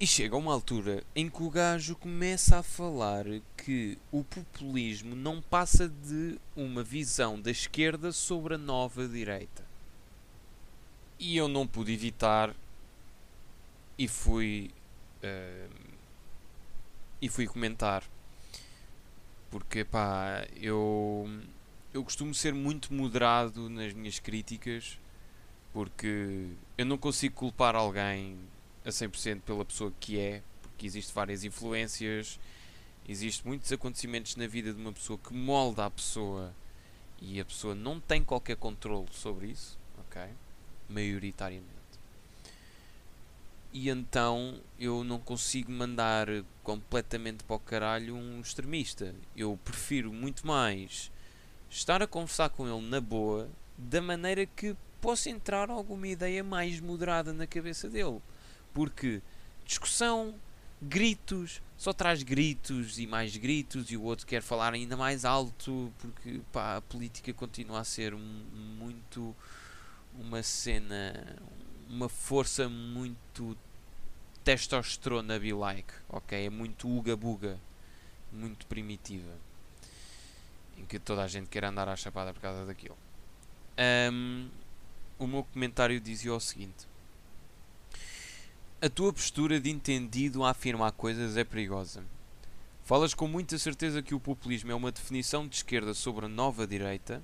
e 0.00 0.06
chega 0.06 0.34
a 0.34 0.38
uma 0.38 0.54
altura 0.54 1.04
em 1.14 1.28
que 1.28 1.42
o 1.42 1.50
gajo 1.50 1.94
começa 1.94 2.58
a 2.58 2.62
falar 2.62 3.26
que 3.54 3.98
o 4.10 4.24
populismo 4.24 5.14
não 5.14 5.42
passa 5.42 5.88
de 5.88 6.38
uma 6.56 6.82
visão 6.82 7.38
da 7.38 7.50
esquerda 7.50 8.10
sobre 8.10 8.54
a 8.54 8.58
nova 8.58 9.06
direita. 9.06 9.62
E 11.18 11.36
eu 11.36 11.48
não 11.48 11.66
pude 11.66 11.92
evitar 11.92 12.56
e 13.98 14.08
fui 14.08 14.70
eh, 15.22 15.68
e 17.20 17.28
fui 17.28 17.46
comentar 17.46 18.02
porque 19.50 19.84
pá, 19.84 20.46
eu 20.56 21.28
eu 21.92 22.04
costumo 22.04 22.32
ser 22.32 22.54
muito 22.54 22.94
moderado 22.94 23.68
nas 23.68 23.92
minhas 23.92 24.18
críticas 24.18 24.98
porque 25.72 26.48
eu 26.78 26.86
não 26.86 26.96
consigo 26.96 27.34
culpar 27.34 27.74
alguém 27.74 28.38
a 28.84 28.90
100% 28.90 29.40
pela 29.42 29.64
pessoa 29.64 29.92
que 30.00 30.18
é, 30.18 30.42
porque 30.62 30.86
existem 30.86 31.14
várias 31.14 31.44
influências, 31.44 32.38
existem 33.08 33.46
muitos 33.46 33.70
acontecimentos 33.72 34.36
na 34.36 34.46
vida 34.46 34.72
de 34.72 34.80
uma 34.80 34.92
pessoa 34.92 35.18
que 35.18 35.32
molda 35.32 35.86
a 35.86 35.90
pessoa 35.90 36.54
e 37.20 37.40
a 37.40 37.44
pessoa 37.44 37.74
não 37.74 38.00
tem 38.00 38.24
qualquer 38.24 38.56
controle 38.56 39.08
sobre 39.12 39.48
isso, 39.48 39.78
ok? 39.98 40.22
Maioritariamente. 40.88 41.79
E 43.72 43.88
então 43.88 44.60
eu 44.78 45.04
não 45.04 45.18
consigo 45.18 45.70
mandar 45.70 46.26
completamente 46.62 47.44
para 47.44 47.56
o 47.56 47.60
caralho 47.60 48.16
um 48.16 48.40
extremista. 48.40 49.14
Eu 49.36 49.58
prefiro 49.64 50.12
muito 50.12 50.46
mais 50.46 51.10
estar 51.68 52.02
a 52.02 52.06
conversar 52.06 52.48
com 52.50 52.66
ele 52.66 52.88
na 52.88 53.00
boa, 53.00 53.48
da 53.78 54.02
maneira 54.02 54.44
que 54.44 54.76
possa 55.00 55.30
entrar 55.30 55.70
alguma 55.70 56.08
ideia 56.08 56.42
mais 56.42 56.80
moderada 56.80 57.32
na 57.32 57.46
cabeça 57.46 57.88
dele. 57.88 58.20
Porque 58.74 59.22
discussão, 59.64 60.34
gritos, 60.82 61.62
só 61.76 61.92
traz 61.92 62.22
gritos 62.22 62.98
e 62.98 63.06
mais 63.06 63.36
gritos 63.36 63.90
e 63.90 63.96
o 63.96 64.02
outro 64.02 64.26
quer 64.26 64.42
falar 64.42 64.74
ainda 64.74 64.96
mais 64.96 65.24
alto 65.24 65.92
porque 65.98 66.40
pá, 66.52 66.76
a 66.76 66.80
política 66.82 67.32
continua 67.32 67.80
a 67.80 67.84
ser 67.84 68.14
muito 68.14 69.34
uma 70.18 70.42
cena, 70.42 71.38
uma 71.90 72.08
força 72.08 72.68
muito 72.68 73.56
testosterona 74.44 75.38
be 75.38 75.52
like, 75.52 75.92
ok? 76.08 76.46
É 76.46 76.48
muito 76.48 76.88
uga-buga, 76.88 77.58
muito 78.32 78.64
primitiva, 78.66 79.32
em 80.78 80.84
que 80.84 81.00
toda 81.00 81.24
a 81.24 81.28
gente 81.28 81.48
quer 81.48 81.64
andar 81.64 81.88
à 81.88 81.96
chapada 81.96 82.32
por 82.32 82.40
causa 82.40 82.64
daquilo. 82.64 82.96
Ahm, 83.76 84.48
o 85.18 85.26
meu 85.26 85.42
comentário 85.42 86.00
dizia 86.00 86.32
o 86.32 86.40
seguinte: 86.40 86.86
A 88.80 88.88
tua 88.88 89.12
postura 89.12 89.60
de 89.60 89.68
entendido 89.68 90.44
a 90.44 90.50
afirmar 90.50 90.92
coisas 90.92 91.36
é 91.36 91.42
perigosa. 91.42 92.04
Falas 92.84 93.14
com 93.14 93.26
muita 93.26 93.58
certeza 93.58 94.02
que 94.02 94.14
o 94.14 94.20
populismo 94.20 94.70
é 94.70 94.74
uma 94.74 94.92
definição 94.92 95.46
de 95.46 95.56
esquerda 95.56 95.92
sobre 95.92 96.26
a 96.26 96.28
nova 96.28 96.66
direita, 96.66 97.22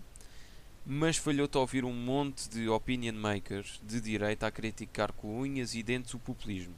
mas 0.86 1.16
falhou-te 1.16 1.58
ouvir 1.58 1.84
um 1.84 1.92
monte 1.92 2.48
de 2.48 2.68
opinion 2.68 3.14
makers 3.14 3.80
de 3.84 4.00
direita 4.00 4.46
a 4.46 4.50
criticar 4.52 5.10
com 5.12 5.40
unhas 5.40 5.74
e 5.74 5.82
dentes 5.82 6.14
o 6.14 6.18
populismo. 6.18 6.74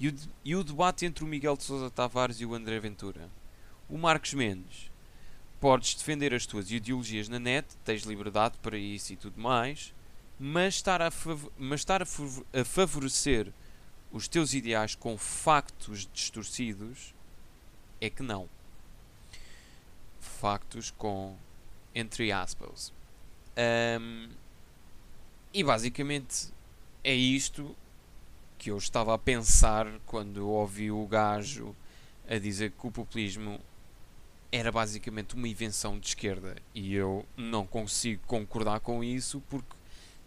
E 0.00 0.08
o, 0.08 0.12
de- 0.12 0.28
e 0.44 0.56
o 0.56 0.64
debate 0.64 1.04
entre 1.04 1.24
o 1.24 1.26
Miguel 1.26 1.56
de 1.56 1.64
Sousa 1.64 1.90
Tavares 1.90 2.40
e 2.40 2.46
o 2.46 2.54
André 2.54 2.80
Ventura. 2.80 3.28
O 3.88 3.98
Marcos 3.98 4.32
Mendes. 4.32 4.90
Podes 5.60 5.94
defender 5.94 6.32
as 6.32 6.46
tuas 6.46 6.70
ideologias 6.70 7.28
na 7.28 7.38
net, 7.38 7.66
tens 7.84 8.02
liberdade 8.04 8.56
para 8.62 8.78
isso 8.78 9.12
e 9.12 9.16
tudo 9.16 9.40
mais, 9.40 9.92
mas 10.38 10.74
estar 10.76 11.02
a, 11.02 11.10
fav- 11.10 11.50
mas 11.58 11.80
estar 11.80 12.00
a, 12.00 12.06
fav- 12.06 12.44
a 12.52 12.64
favorecer 12.64 13.52
os 14.12 14.28
teus 14.28 14.54
ideais 14.54 14.94
com 14.94 15.18
factos 15.18 16.08
distorcidos 16.14 17.12
é 18.00 18.08
que 18.08 18.22
não. 18.22 18.48
Factos 20.20 20.90
com 20.92 21.36
entre 21.94 22.30
aspas. 22.30 22.92
Ahm, 23.58 24.28
e 25.52 25.64
basicamente 25.64 26.52
é 27.02 27.12
isto 27.12 27.74
que 28.56 28.70
eu 28.70 28.78
estava 28.78 29.12
a 29.12 29.18
pensar 29.18 29.88
quando 30.06 30.48
ouvi 30.48 30.92
o 30.92 31.04
gajo 31.06 31.74
a 32.28 32.38
dizer 32.38 32.70
que 32.70 32.86
o 32.86 32.92
populismo 32.92 33.58
era 34.52 34.70
basicamente 34.70 35.34
uma 35.34 35.48
invenção 35.48 35.98
de 35.98 36.06
esquerda 36.06 36.54
e 36.72 36.94
eu 36.94 37.26
não 37.36 37.66
consigo 37.66 38.22
concordar 38.28 38.78
com 38.78 39.02
isso 39.02 39.42
porque 39.50 39.74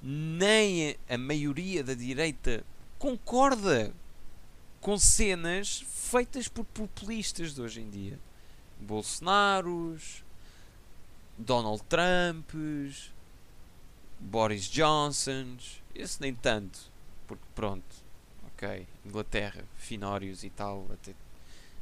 nem 0.04 0.98
a 1.08 1.18
maioria 1.18 1.86
da 1.86 1.94
direita 1.94 2.66
concorda 3.00 3.94
com 4.82 4.98
cenas 4.98 5.86
feitas 5.88 6.50
por 6.50 6.66
populistas 6.66 7.54
de 7.56 7.62
hoje 7.62 7.80
em 7.80 7.90
dia. 7.90 8.20
Bolsonaros, 8.80 10.24
Donald 11.38 11.84
Trumps, 11.84 13.12
Boris 14.22 14.70
Johnsons, 14.70 15.82
esse 15.94 16.22
nem 16.22 16.34
tanto, 16.34 16.80
porque 17.28 17.44
pronto, 17.56 17.96
ok, 18.48 18.88
Inglaterra, 19.06 19.64
finórios 19.78 20.44
e 20.44 20.50
tal, 20.50 20.88
até 20.94 21.14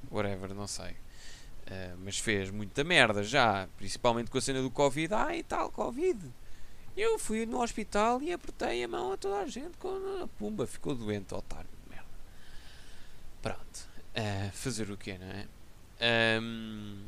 whatever, 0.09 0.53
não 0.53 0.67
sei. 0.67 0.91
Uh, 0.91 1.97
mas 2.03 2.17
fez 2.17 2.49
muita 2.49 2.83
merda 2.83 3.21
já, 3.21 3.67
principalmente 3.77 4.31
com 4.31 4.37
a 4.37 4.41
cena 4.41 4.61
do 4.61 4.71
Covid. 4.71 5.13
Ah, 5.13 5.35
e 5.35 5.43
tal, 5.43 5.69
Covid. 5.69 6.19
Eu 6.97 7.19
fui 7.19 7.45
no 7.45 7.61
hospital 7.61 8.21
e 8.21 8.33
apertei 8.33 8.83
a 8.83 8.87
mão 8.87 9.13
a 9.13 9.17
toda 9.17 9.39
a 9.39 9.47
gente 9.47 9.77
com 9.77 10.23
a 10.23 10.27
pumba, 10.27 10.65
ficou 10.65 10.95
doente, 10.95 11.33
otário 11.35 11.69
de 11.83 11.89
merda. 11.89 12.09
Pronto, 13.41 13.87
uh, 14.15 14.51
fazer 14.51 14.89
o 14.89 14.97
quê, 14.97 15.17
não 15.19 15.27
é? 15.27 15.47
Ahm, 16.01 17.05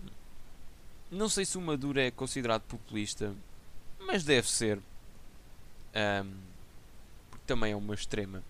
não 1.10 1.28
sei 1.28 1.46
se 1.46 1.58
o 1.58 1.62
Maduro 1.62 2.00
é 2.00 2.12
considerado 2.12 2.62
populista, 2.64 3.34
mas 4.00 4.24
deve 4.24 4.50
ser. 4.50 4.80
Ahm, 5.94 6.32
porque 7.30 7.46
também 7.46 7.74
é 7.74 7.76
uma 7.76 7.94
extrema. 7.94 8.44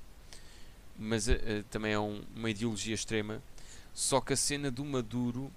mas 0.97 1.27
uh, 1.27 1.63
também 1.69 1.93
é 1.93 1.99
um, 1.99 2.23
uma 2.36 2.49
ideologia 2.49 2.93
extrema. 2.93 3.41
Só 3.93 4.21
que 4.21 4.34
a 4.34 4.38
cena 4.38 4.71
do 4.71 4.86
Maduro 4.86 5.51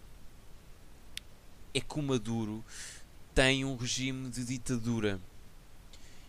é 1.73 1.81
que 1.81 1.99
o 1.99 2.03
Maduro 2.03 2.65
tem 3.35 3.65
um 3.65 3.77
regime 3.77 4.31
de 4.31 4.45
ditadura. 4.45 5.21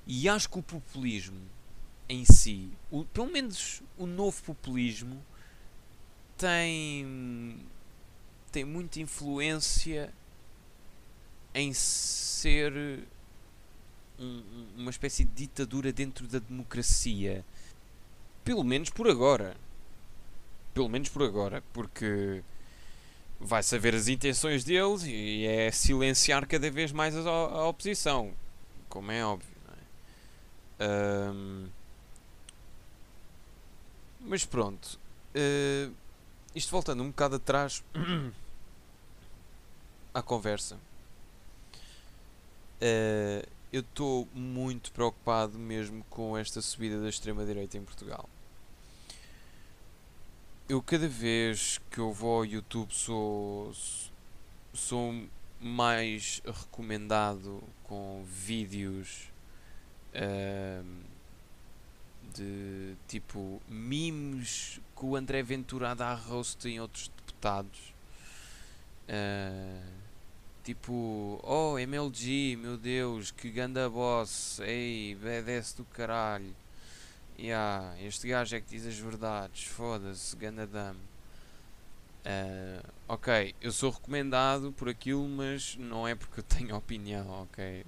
E 0.08 0.28
acho 0.30 0.50
que 0.50 0.60
o 0.60 0.64
populismo 0.64 1.40
em 2.08 2.24
si, 2.26 2.70
o, 2.92 3.04
pelo 3.06 3.28
menos 3.28 3.82
o 3.98 4.06
novo 4.06 4.42
populismo, 4.44 5.24
tem, 6.38 7.60
tem 8.52 8.64
muita 8.66 9.00
influência 9.00 10.14
em 11.54 11.74
ser 11.74 13.08
um, 14.20 14.44
uma 14.78 14.92
espécie 14.92 15.24
de 15.24 15.32
ditadura 15.34 15.92
dentro 15.92 16.28
da 16.28 16.40
democracia. 16.40 17.46
Pelo 18.44 18.64
menos 18.64 18.90
por 18.90 19.08
agora. 19.10 19.56
Pelo 20.74 20.90
menos 20.90 21.10
por 21.10 21.24
agora, 21.24 21.64
porque 21.74 22.44
vai 23.40 23.62
saber 23.64 23.94
as 23.96 24.08
intenções 24.08 24.64
deles 24.64 25.04
e 25.04 25.46
é 25.46 25.72
silenciar 25.72 26.48
cada 26.48 26.70
vez 26.70 26.92
mais 26.92 27.16
a, 27.16 27.68
oposição, 27.68 28.34
como 28.90 29.12
é 29.12 29.26
óbvio. 29.26 29.56
É? 30.80 30.88
Um, 30.88 31.68
mas 34.22 34.44
pronto, 34.46 35.00
uh, 35.36 35.94
isto 36.56 36.72
voltando 36.72 37.04
um 37.04 37.10
bocado 37.10 37.36
atrás 37.36 37.84
à 40.14 40.22
conversa, 40.22 40.80
uh, 42.82 43.55
eu 43.76 43.82
estou 43.82 44.26
muito 44.34 44.90
preocupado 44.94 45.60
mesmo 45.60 46.02
com 46.06 46.38
esta 46.38 46.62
subida 46.62 47.02
da 47.02 47.10
extrema-direita 47.10 47.78
em 47.78 47.84
Portugal. 47.84 48.30
Eu 50.70 50.82
cada 50.82 51.10
vez 51.10 51.82
que 51.92 52.00
eu 52.00 52.14
vou 52.14 52.38
ao 52.38 52.46
YouTube 52.46 52.94
sou, 52.94 53.74
sou 54.74 55.28
mais 55.60 56.42
recomendado 56.46 57.62
com 57.84 58.24
vídeos 58.26 59.30
uh, 60.14 60.86
de 62.34 62.96
tipo 63.10 63.62
memes 63.68 64.80
que 64.98 65.06
o 65.06 65.18
André 65.18 65.44
Ventura 65.44 65.94
dá 65.94 66.14
roast 66.14 66.66
em 66.66 66.80
outros 66.80 67.10
deputados. 67.10 67.94
Uh, 69.10 70.05
Tipo, 70.66 71.40
oh, 71.44 71.78
MLG, 71.78 72.56
meu 72.56 72.76
Deus, 72.76 73.30
que 73.30 73.52
ganda 73.52 73.88
boss, 73.88 74.60
ei, 74.62 75.14
BDS 75.14 75.74
do 75.74 75.86
caralho. 75.86 76.56
Yeah, 77.38 77.96
este 78.02 78.28
gajo 78.28 78.56
é 78.56 78.60
que 78.60 78.72
diz 78.72 78.88
as 78.88 78.98
verdades, 78.98 79.66
foda-se, 79.66 80.36
ganda 80.36 80.66
dame. 80.66 81.00
Uh, 82.26 82.84
ok, 83.08 83.54
eu 83.62 83.72
sou 83.72 83.92
recomendado 83.92 84.72
por 84.72 84.90
aquilo, 84.90 85.28
mas 85.28 85.76
não 85.76 86.08
é 86.08 86.16
porque 86.16 86.40
eu 86.40 86.44
tenho 86.58 86.76
opinião, 86.76 87.44
ok? 87.44 87.86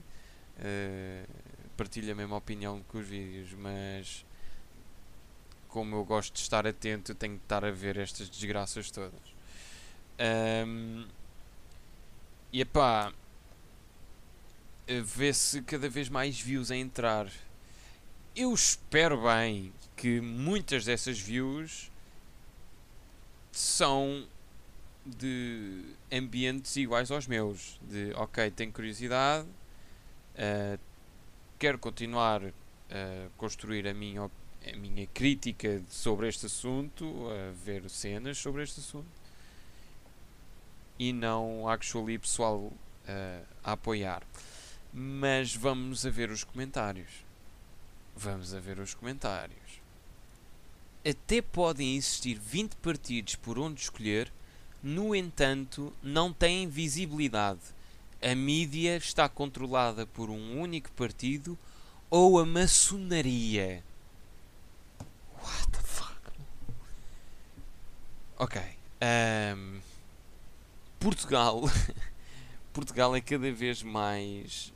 Uh, 0.60 1.28
partilho 1.76 2.12
a 2.12 2.16
mesma 2.16 2.36
opinião 2.36 2.84
com 2.90 3.00
os 3.00 3.08
vídeos, 3.08 3.54
mas 3.54 4.24
como 5.68 5.96
eu 5.96 6.06
gosto 6.06 6.36
de 6.36 6.42
estar 6.42 6.68
atento, 6.68 7.12
eu 7.12 7.16
tenho 7.16 7.38
que 7.38 7.44
estar 7.44 7.66
a 7.66 7.72
ver 7.72 7.98
estas 7.98 8.30
desgraças 8.30 8.92
todas. 8.92 9.36
Um, 10.20 11.08
e 12.52 12.62
epá, 12.62 13.14
vê-se 15.04 15.62
cada 15.62 15.90
vez 15.90 16.10
mais 16.10 16.40
views 16.40 16.72
a 16.72 16.76
entrar. 16.76 17.30
Eu 18.36 18.54
espero 18.54 19.24
bem 19.24 19.74
que 19.96 20.22
muitas 20.22 20.86
dessas 20.86 21.20
views 21.20 21.92
são 23.52 24.28
de 25.06 25.84
ambientes 26.12 26.76
iguais 26.76 27.12
aos 27.12 27.28
meus. 27.28 27.80
De 27.82 28.14
ok, 28.14 28.52
tenho 28.52 28.72
curiosidade, 28.72 29.48
uh, 29.48 30.80
quero 31.60 31.78
continuar 31.80 32.42
a 32.46 33.30
construir 33.36 33.88
a 33.88 33.94
minha, 33.94 34.24
a 34.24 34.78
minha 34.78 35.08
crítica 35.08 35.82
sobre 35.90 36.30
este 36.30 36.46
assunto, 36.46 37.28
a 37.30 37.52
ver 37.66 37.90
cenas 37.90 38.38
sobre 38.38 38.64
este 38.64 38.80
assunto 38.80 39.17
e 41.00 41.14
não 41.14 41.68
actually 41.68 42.18
pessoal 42.18 42.58
uh, 42.58 43.46
a 43.64 43.74
apoiar. 43.74 44.24
Mas 44.94 45.56
vamos 45.56 46.06
a 46.06 46.10
ver 46.10 46.30
os 46.32 46.44
comentários. 46.44 47.26
Vamos 48.16 48.54
a 48.54 48.60
ver 48.60 48.80
os 48.80 48.94
comentários. 48.94 49.82
Até 51.08 51.42
podem 51.42 51.96
existir 51.96 52.40
20 52.40 52.76
partidos 52.78 53.36
por 53.36 53.58
onde 53.60 53.82
escolher, 53.82 54.32
no 54.82 55.16
entanto, 55.16 55.94
não 56.02 56.34
têm 56.34 56.68
visibilidade. 56.68 57.62
A 58.22 58.34
mídia 58.34 58.98
está 58.98 59.30
controlada 59.30 60.06
por 60.06 60.30
um 60.30 60.60
único 60.60 60.92
partido 60.94 61.58
ou 62.10 62.40
a 62.40 62.46
maçonaria. 62.46 63.84
What 65.42 65.72
the 65.72 65.80
fuck? 65.80 66.22
Ok. 68.38 68.62
Um, 69.02 69.80
Portugal 71.00 71.62
Portugal 72.74 73.16
é 73.16 73.22
cada 73.22 73.52
vez 73.52 73.82
mais 73.82 74.72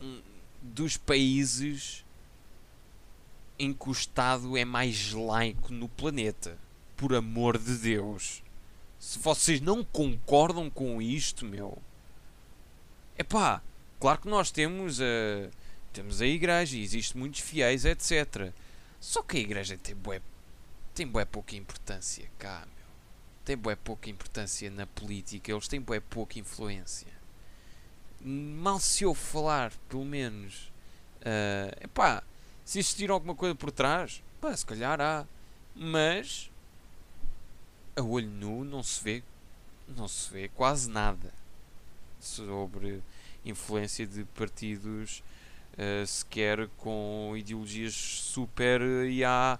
uh, 0.00 0.22
dos 0.62 0.96
países 0.96 2.04
em 3.58 3.72
que 3.72 3.88
o 3.88 3.92
Estado 3.92 4.56
é 4.56 4.64
mais 4.64 5.12
laico 5.12 5.72
no 5.72 5.88
planeta. 5.88 6.58
Por 6.96 7.14
amor 7.14 7.58
de 7.58 7.76
Deus. 7.76 8.42
Se 8.98 9.18
vocês 9.18 9.60
não 9.60 9.84
concordam 9.84 10.70
com 10.70 11.02
isto, 11.02 11.44
meu. 11.44 11.76
É 13.16 13.22
pá, 13.22 13.60
claro 14.00 14.20
que 14.20 14.28
nós 14.28 14.50
temos 14.50 15.00
a, 15.00 15.50
temos 15.92 16.20
a 16.20 16.26
igreja 16.26 16.76
e 16.76 16.82
existem 16.82 17.20
muitos 17.20 17.40
fiéis, 17.40 17.84
etc. 17.84 18.52
Só 19.00 19.22
que 19.22 19.36
a 19.36 19.40
igreja 19.40 19.76
tem 19.76 19.94
bué, 19.94 20.20
tem 20.94 21.06
bué 21.06 21.24
pouca 21.24 21.56
importância 21.56 22.30
cá, 22.38 22.66
têm 23.44 23.56
bué 23.56 23.76
pouca 23.76 24.10
importância 24.10 24.70
na 24.70 24.86
política, 24.86 25.52
eles 25.52 25.68
têm 25.68 25.80
bué 25.80 26.00
pouca 26.00 26.38
influência. 26.38 27.12
Mal 28.20 28.80
se 28.80 29.04
ouve 29.04 29.20
falar, 29.20 29.72
pelo 29.88 30.04
menos. 30.04 30.72
Uh, 31.20 31.84
epá, 31.84 32.22
se 32.64 32.78
existir 32.78 33.10
alguma 33.10 33.34
coisa 33.34 33.54
por 33.54 33.70
trás, 33.70 34.22
pá, 34.40 34.56
se 34.56 34.64
calhar 34.64 35.00
há. 35.00 35.26
Mas 35.74 36.50
a 37.96 38.02
olho 38.02 38.28
nu 38.28 38.64
não 38.64 38.82
se 38.82 39.02
vê, 39.02 39.22
não 39.88 40.08
se 40.08 40.32
vê 40.32 40.48
quase 40.48 40.88
nada 40.88 41.32
sobre 42.20 43.02
influência 43.44 44.06
de 44.06 44.24
partidos 44.24 45.22
uh, 45.74 46.06
sequer 46.06 46.68
com 46.78 47.34
ideologias 47.36 47.94
super 47.94 48.80
e 49.06 49.24
há 49.24 49.58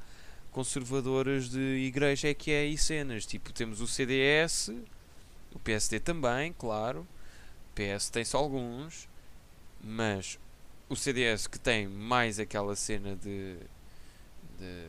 conservadoras 0.54 1.50
de 1.50 1.58
igreja 1.58 2.28
é 2.28 2.34
que 2.34 2.52
é 2.52 2.64
e 2.64 2.78
cenas. 2.78 3.26
Tipo, 3.26 3.52
temos 3.52 3.80
o 3.80 3.88
CDS, 3.88 4.70
o 5.52 5.58
PSD 5.58 5.98
também, 5.98 6.54
claro. 6.56 7.00
O 7.00 7.74
PS 7.74 8.08
tem-se 8.08 8.36
alguns, 8.36 9.08
mas 9.82 10.38
o 10.88 10.94
CDS 10.94 11.48
que 11.48 11.58
tem 11.58 11.88
mais 11.88 12.38
aquela 12.38 12.76
cena 12.76 13.16
de, 13.16 13.56
de 14.58 14.86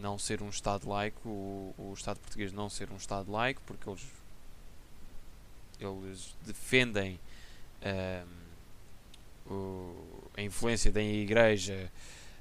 não 0.00 0.18
ser 0.18 0.42
um 0.42 0.50
Estado 0.50 0.86
laico, 0.86 1.28
o, 1.28 1.74
o 1.78 1.94
Estado 1.94 2.20
português 2.20 2.52
não 2.52 2.68
ser 2.68 2.90
um 2.92 2.96
Estado 2.96 3.32
laico, 3.32 3.62
porque 3.66 3.88
eles, 3.88 4.06
eles 5.80 6.36
defendem 6.44 7.18
o, 9.46 9.94
a 10.36 10.42
influência 10.42 10.92
da 10.92 11.02
Igreja 11.02 11.90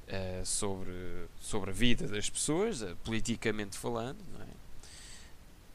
uh, 0.08 0.46
sobre, 0.46 1.28
sobre 1.40 1.72
a 1.72 1.74
vida 1.74 2.08
das 2.08 2.30
pessoas, 2.30 2.82
uh, 2.82 2.96
politicamente 3.04 3.78
falando. 3.78 4.20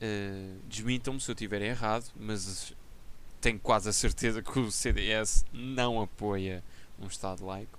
Uh, 0.00 0.60
Desmintam-me 0.68 1.20
se 1.20 1.30
eu 1.30 1.34
estiver 1.34 1.60
errado, 1.62 2.04
mas 2.14 2.72
tenho 3.40 3.58
quase 3.58 3.88
a 3.88 3.92
certeza 3.92 4.42
que 4.42 4.58
o 4.58 4.70
CDS 4.70 5.44
não 5.52 6.00
apoia 6.00 6.62
um 7.00 7.06
Estado 7.06 7.44
laico. 7.44 7.78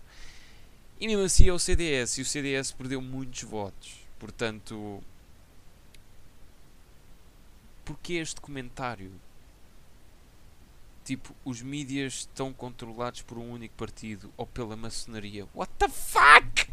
E 1.00 1.08
mesmo 1.08 1.24
assim 1.24 1.48
é 1.48 1.54
o 1.54 1.60
CDS, 1.60 2.18
e 2.18 2.22
o 2.22 2.26
CDS 2.26 2.72
perdeu 2.72 3.02
muitos 3.02 3.44
votos. 3.44 4.00
Portanto, 4.18 5.02
porquê 7.86 8.16
este 8.16 8.42
comentário? 8.42 9.12
Tipo, 11.10 11.36
os 11.44 11.60
mídias 11.64 12.14
estão 12.14 12.54
controlados 12.54 13.24
por 13.24 13.40
um 13.40 13.52
único 13.52 13.74
partido 13.76 14.32
ou 14.38 14.46
pela 14.46 14.76
maçonaria. 14.76 15.48
What 15.56 15.74
the 15.80 15.90
fuck? 15.90 16.72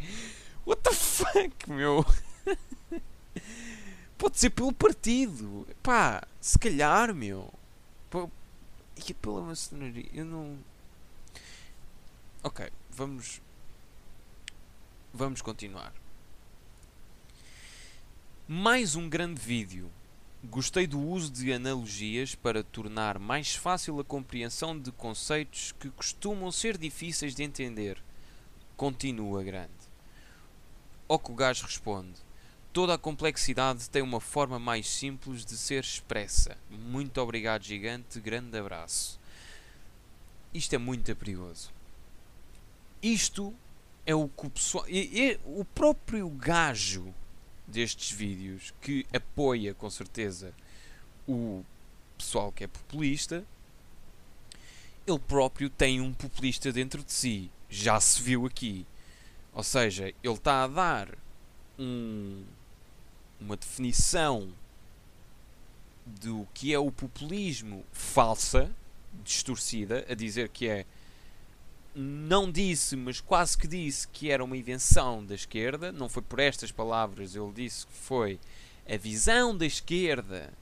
What 0.63 0.83
the 0.83 0.93
fuck, 0.93 1.67
meu? 1.67 2.05
Pode 4.15 4.37
ser 4.37 4.51
pelo 4.51 4.71
partido. 4.71 5.67
Pá, 5.81 6.21
se 6.39 6.59
calhar, 6.59 7.15
meu. 7.15 7.51
E 9.07 9.13
pela 9.15 9.41
maçonaria. 9.41 10.07
Eu 10.13 10.25
não. 10.25 10.59
Ok, 12.43 12.69
vamos. 12.91 13.41
Vamos 15.11 15.41
continuar. 15.41 15.93
Mais 18.47 18.95
um 18.95 19.09
grande 19.09 19.41
vídeo. 19.41 19.89
Gostei 20.49 20.87
do 20.87 20.99
uso 20.99 21.29
de 21.29 21.51
analogias 21.51 22.33
para 22.33 22.63
tornar 22.63 23.19
mais 23.19 23.53
fácil 23.53 23.99
a 23.99 24.03
compreensão 24.03 24.79
de 24.79 24.91
conceitos 24.93 25.73
que 25.73 25.89
costumam 25.89 26.51
ser 26.51 26.77
difíceis 26.77 27.35
de 27.35 27.43
entender. 27.43 28.01
Continua 28.77 29.43
grande. 29.43 29.73
O 31.07 31.17
gajo 31.17 31.65
responde: 31.65 32.15
Toda 32.71 32.93
a 32.93 32.97
complexidade 32.97 33.89
tem 33.89 34.01
uma 34.01 34.21
forma 34.21 34.57
mais 34.57 34.87
simples 34.87 35.45
de 35.45 35.57
ser 35.57 35.83
expressa. 35.83 36.57
Muito 36.69 37.19
obrigado, 37.19 37.63
gigante. 37.63 38.19
Grande 38.19 38.57
abraço. 38.57 39.19
Isto 40.53 40.75
é 40.75 40.77
muito 40.77 41.13
perigoso. 41.15 41.71
Isto 43.03 43.53
é 44.05 44.15
o 44.15 44.29
que 44.29 44.47
o 44.47 44.49
pessoal. 44.49 44.85
o 45.45 45.65
próprio 45.65 46.29
gajo 46.29 47.13
destes 47.67 48.11
vídeos 48.11 48.73
que 48.81 49.05
apoia 49.13 49.73
com 49.73 49.89
certeza 49.89 50.53
o 51.27 51.63
pessoal 52.17 52.51
que 52.51 52.63
é 52.63 52.67
populista, 52.67 53.43
ele 55.05 55.19
próprio 55.19 55.69
tem 55.69 56.01
um 56.01 56.13
populista 56.13 56.71
dentro 56.71 57.03
de 57.03 57.11
si. 57.11 57.51
Já 57.69 57.99
se 57.99 58.21
viu 58.21 58.45
aqui. 58.45 58.85
Ou 59.53 59.63
seja, 59.63 60.13
ele 60.23 60.33
está 60.33 60.63
a 60.63 60.67
dar 60.67 61.09
um- 61.77 62.43
uma 63.39 63.55
definição 63.55 64.51
do 66.05 66.47
que 66.53 66.73
é 66.73 66.79
o 66.79 66.91
populismo 66.91 67.85
falsa, 67.91 68.71
distorcida, 69.23 70.05
a 70.09 70.13
dizer 70.13 70.49
que 70.49 70.67
é 70.67 70.85
não 71.95 72.51
disse, 72.51 72.95
mas 72.95 73.19
quase 73.19 73.57
que 73.57 73.67
disse 73.67 74.07
que 74.07 74.29
era 74.29 74.43
uma 74.43 74.55
invenção 74.55 75.25
da 75.25 75.35
esquerda. 75.35 75.91
Não 75.91 76.07
foi 76.07 76.21
por 76.21 76.39
estas 76.39 76.71
palavras, 76.71 77.35
ele 77.35 77.51
disse 77.51 77.85
que 77.85 77.93
foi 77.93 78.39
a 78.87 78.97
visão 78.97 79.55
da 79.55 79.65
esquerda 79.65 80.53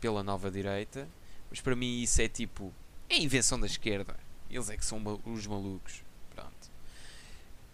pela 0.00 0.22
nova 0.22 0.50
direita. 0.50 1.08
Mas 1.50 1.60
para 1.60 1.76
mim 1.76 2.02
isso 2.02 2.20
é 2.20 2.28
tipo, 2.28 2.72
é 3.08 3.18
invenção 3.18 3.58
da 3.58 3.66
esquerda. 3.66 4.16
Eles 4.50 4.68
é 4.70 4.76
que 4.76 4.84
são 4.84 5.02
os 5.24 5.46
malucos. 5.46 6.02
Pronto. 6.34 6.70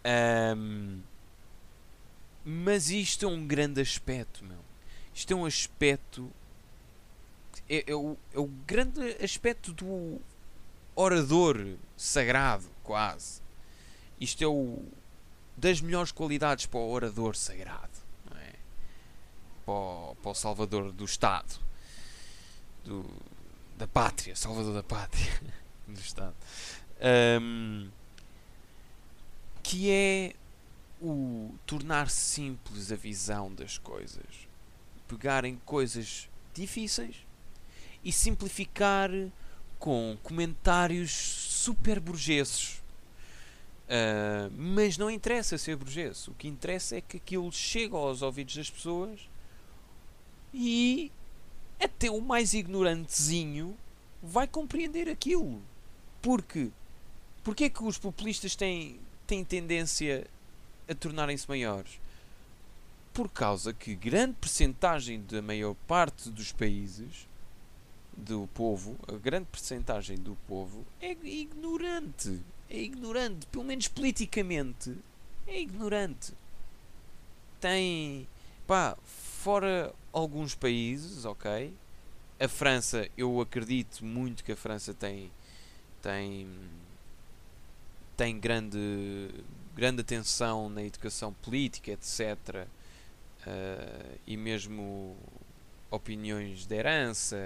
Ahm, 0.05 1.01
mas 2.45 2.91
isto 2.91 3.25
é 3.25 3.29
um 3.29 3.47
grande 3.47 3.81
aspecto, 3.81 4.45
meu. 4.45 4.59
Isto 5.15 5.33
é 5.33 5.37
um 5.37 5.47
aspecto. 5.47 6.31
É, 7.69 7.91
é 7.91 7.95
o, 7.95 8.17
é 8.35 8.39
o 8.39 8.47
grande 8.67 9.01
aspecto 9.23 9.73
do 9.73 10.21
orador 10.95 11.77
sagrado, 11.97 12.65
quase. 12.83 13.41
Isto 14.21 14.45
é 14.45 14.47
o 14.47 14.83
das 15.57 15.81
melhores 15.81 16.11
qualidades 16.11 16.67
para 16.67 16.81
o 16.81 16.91
orador 16.91 17.37
sagrado, 17.37 17.91
é? 18.37 18.55
Para 19.65 19.75
o, 19.75 20.17
para 20.21 20.31
o 20.31 20.35
salvador 20.35 20.91
do 20.93 21.05
Estado, 21.05 21.61
do, 22.85 23.05
da 23.77 23.87
pátria, 23.87 24.35
salvador 24.35 24.75
da 24.75 24.83
pátria, 24.83 25.33
do 25.87 26.01
Estado, 26.01 26.35
Ahm, 27.05 27.91
que 29.61 29.91
é 29.91 30.35
o 31.01 31.53
tornar 31.67 32.09
simples 32.09 32.93
a 32.93 32.97
visão 32.97 33.53
das 33.53 33.77
coisas, 33.77 34.49
pegarem 35.09 35.61
coisas 35.65 36.29
difíceis 36.55 37.17
e 38.05 38.13
simplificar 38.13 39.11
com 39.83 40.17
comentários 40.23 41.11
super 41.11 41.99
burgueses. 41.99 42.81
Ah, 43.89 44.49
mas 44.57 44.97
não 44.97 45.11
interessa 45.11 45.59
ser 45.59 45.75
burguês. 45.75 46.29
O 46.29 46.35
que 46.35 46.47
interessa 46.47 46.97
é 46.97 47.01
que 47.01 47.17
aquilo 47.17 47.51
chega 47.51 47.97
aos 47.97 48.23
ouvidos 48.23 48.55
das 48.57 48.71
pessoas 48.71 49.29
e 50.55 51.11
até 51.81 52.09
o 52.09 52.21
mais 52.21 52.55
ignorantezinho 52.55 53.77
vai 54.23 54.47
compreender 54.47 55.09
aquilo. 55.09 55.61
Porque 56.23 56.71
porque 57.43 57.65
é 57.65 57.69
que 57.69 57.83
os 57.83 57.99
populistas 57.99 58.55
têm, 58.55 59.01
têm 59.27 59.45
tendência 59.45 60.29
a 60.89 60.95
tornarem-se 60.95 61.49
maiores? 61.49 62.01
Por 63.13 63.29
causa 63.29 63.73
que 63.73 63.97
grande 63.97 64.37
percentagem 64.41 65.25
da 65.25 65.43
maior 65.43 65.75
parte 65.89 66.31
dos 66.31 66.53
países 66.53 67.27
do 68.17 68.49
povo, 68.55 68.97
a 69.09 69.13
grande 69.13 69.47
percentagem 69.47 70.17
do 70.17 70.37
povo 70.47 70.85
é 71.01 71.13
ignorante. 71.13 72.41
É 72.69 72.79
ignorante, 72.79 73.47
pelo 73.47 73.65
menos 73.65 73.89
politicamente, 73.89 74.97
é 75.47 75.61
ignorante. 75.61 76.33
Tem, 77.61 78.27
pá, 78.67 78.97
fora 79.05 79.95
alguns 80.13 80.55
países, 80.55 81.25
ok? 81.25 81.75
A 82.41 82.49
França, 82.49 83.09
eu 83.17 83.41
acredito 83.41 84.05
muito 84.05 84.43
que 84.43 84.53
a 84.53 84.57
França 84.57 84.93
tem 84.93 85.31
tem 86.01 86.49
tem 88.17 88.39
grande 88.39 89.31
grande 89.75 90.01
atenção 90.01 90.69
na 90.69 90.83
educação 90.83 91.33
política, 91.33 91.93
etc. 91.93 92.67
eh, 93.47 94.19
e 94.27 94.37
mesmo 94.37 95.17
opiniões 95.91 96.67
de 96.67 96.75
herança, 96.75 97.37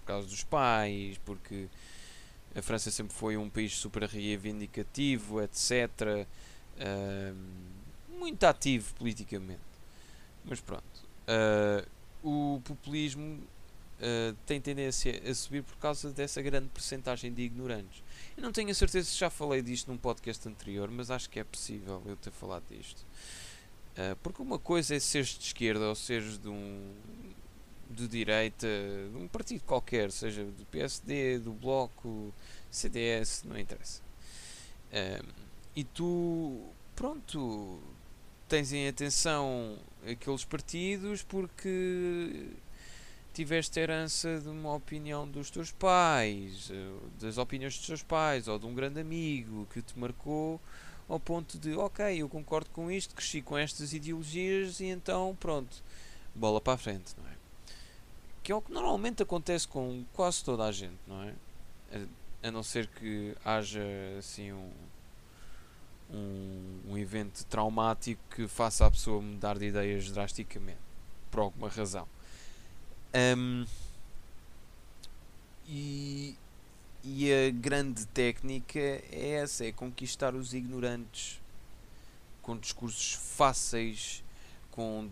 por 0.00 0.06
causa 0.06 0.28
dos 0.28 0.44
pais, 0.44 1.18
porque 1.24 1.68
a 2.54 2.62
França 2.62 2.90
sempre 2.90 3.14
foi 3.14 3.36
um 3.36 3.48
país 3.48 3.76
super 3.76 4.02
reivindicativo, 4.04 5.40
etc. 5.40 6.26
Ahm, 6.78 8.18
muito 8.18 8.44
ativo 8.44 8.92
politicamente. 8.94 9.60
Mas 10.44 10.60
pronto. 10.60 10.82
Ah, 11.26 11.84
o 12.22 12.60
populismo 12.64 13.40
ah, 14.00 14.34
tem 14.46 14.60
tendência 14.60 15.22
a 15.28 15.34
subir 15.34 15.62
por 15.62 15.76
causa 15.76 16.10
dessa 16.10 16.42
grande 16.42 16.68
percentagem 16.68 17.32
de 17.32 17.42
ignorantes. 17.42 18.02
Eu 18.36 18.42
não 18.42 18.52
tenho 18.52 18.70
a 18.70 18.74
certeza 18.74 19.08
se 19.08 19.18
já 19.18 19.30
falei 19.30 19.62
disto 19.62 19.90
num 19.90 19.98
podcast 19.98 20.48
anterior, 20.48 20.90
mas 20.90 21.10
acho 21.10 21.28
que 21.30 21.38
é 21.38 21.44
possível 21.44 22.02
eu 22.06 22.16
ter 22.16 22.30
falado 22.30 22.64
disto. 22.68 23.04
Ah, 23.96 24.16
porque 24.22 24.42
uma 24.42 24.58
coisa 24.58 24.94
é 24.94 24.98
seres 25.00 25.38
de 25.38 25.44
esquerda 25.44 25.88
ou 25.88 25.94
seres 25.94 26.38
de 26.38 26.48
um 26.48 26.94
de 27.90 28.06
direita, 28.06 28.66
de 28.66 29.16
um 29.16 29.26
partido 29.26 29.62
qualquer, 29.64 30.10
seja 30.12 30.44
do 30.44 30.64
PSD, 30.66 31.40
do 31.40 31.52
Bloco, 31.52 32.32
CDS, 32.70 33.42
não 33.44 33.58
interessa. 33.58 34.00
Ahm, 34.92 35.26
e 35.74 35.84
tu, 35.84 36.68
pronto, 36.94 37.80
tens 38.48 38.72
em 38.72 38.88
atenção 38.88 39.78
aqueles 40.06 40.44
partidos 40.44 41.22
porque 41.22 42.48
tiveste 43.32 43.78
herança 43.78 44.40
de 44.40 44.48
uma 44.48 44.74
opinião 44.74 45.28
dos 45.28 45.50
teus 45.50 45.70
pais, 45.70 46.70
eh, 46.70 46.92
das 47.20 47.38
opiniões 47.38 47.76
dos 47.76 47.86
teus 47.86 48.02
pais 48.02 48.48
ou 48.48 48.58
de 48.58 48.66
um 48.66 48.74
grande 48.74 49.00
amigo 49.00 49.66
que 49.72 49.80
te 49.80 49.98
marcou 49.98 50.60
ao 51.08 51.18
ponto 51.18 51.58
de, 51.58 51.74
ok, 51.74 52.22
eu 52.22 52.28
concordo 52.28 52.70
com 52.70 52.90
isto, 52.90 53.14
cresci 53.14 53.42
com 53.42 53.58
estas 53.58 53.92
ideologias 53.92 54.80
e 54.80 54.86
então, 54.86 55.36
pronto, 55.40 55.82
bola 56.34 56.60
para 56.60 56.74
a 56.74 56.78
frente, 56.78 57.14
não 57.18 57.26
é? 57.26 57.29
Que 58.50 58.52
é 58.52 58.56
o 58.56 58.60
que 58.60 58.72
normalmente 58.72 59.22
acontece 59.22 59.68
com 59.68 60.04
quase 60.12 60.42
toda 60.42 60.64
a 60.64 60.72
gente, 60.72 60.98
não 61.06 61.22
é? 61.22 61.34
A, 62.42 62.48
a 62.48 62.50
não 62.50 62.64
ser 62.64 62.88
que 62.88 63.32
haja 63.44 63.80
assim 64.18 64.52
um, 64.52 64.72
um, 66.12 66.80
um 66.88 66.98
evento 66.98 67.44
traumático 67.44 68.20
que 68.34 68.48
faça 68.48 68.84
a 68.84 68.90
pessoa 68.90 69.22
mudar 69.22 69.56
de 69.56 69.66
ideias 69.66 70.10
drasticamente, 70.10 70.80
por 71.30 71.38
alguma 71.38 71.68
razão. 71.68 72.08
Ahm, 73.14 73.64
e, 75.68 76.36
e 77.04 77.32
a 77.32 77.52
grande 77.52 78.04
técnica 78.06 78.80
é 78.80 79.34
essa: 79.34 79.64
é 79.64 79.70
conquistar 79.70 80.34
os 80.34 80.54
ignorantes 80.54 81.40
com 82.42 82.58
discursos 82.58 83.12
fáceis, 83.12 84.24
com 84.72 85.08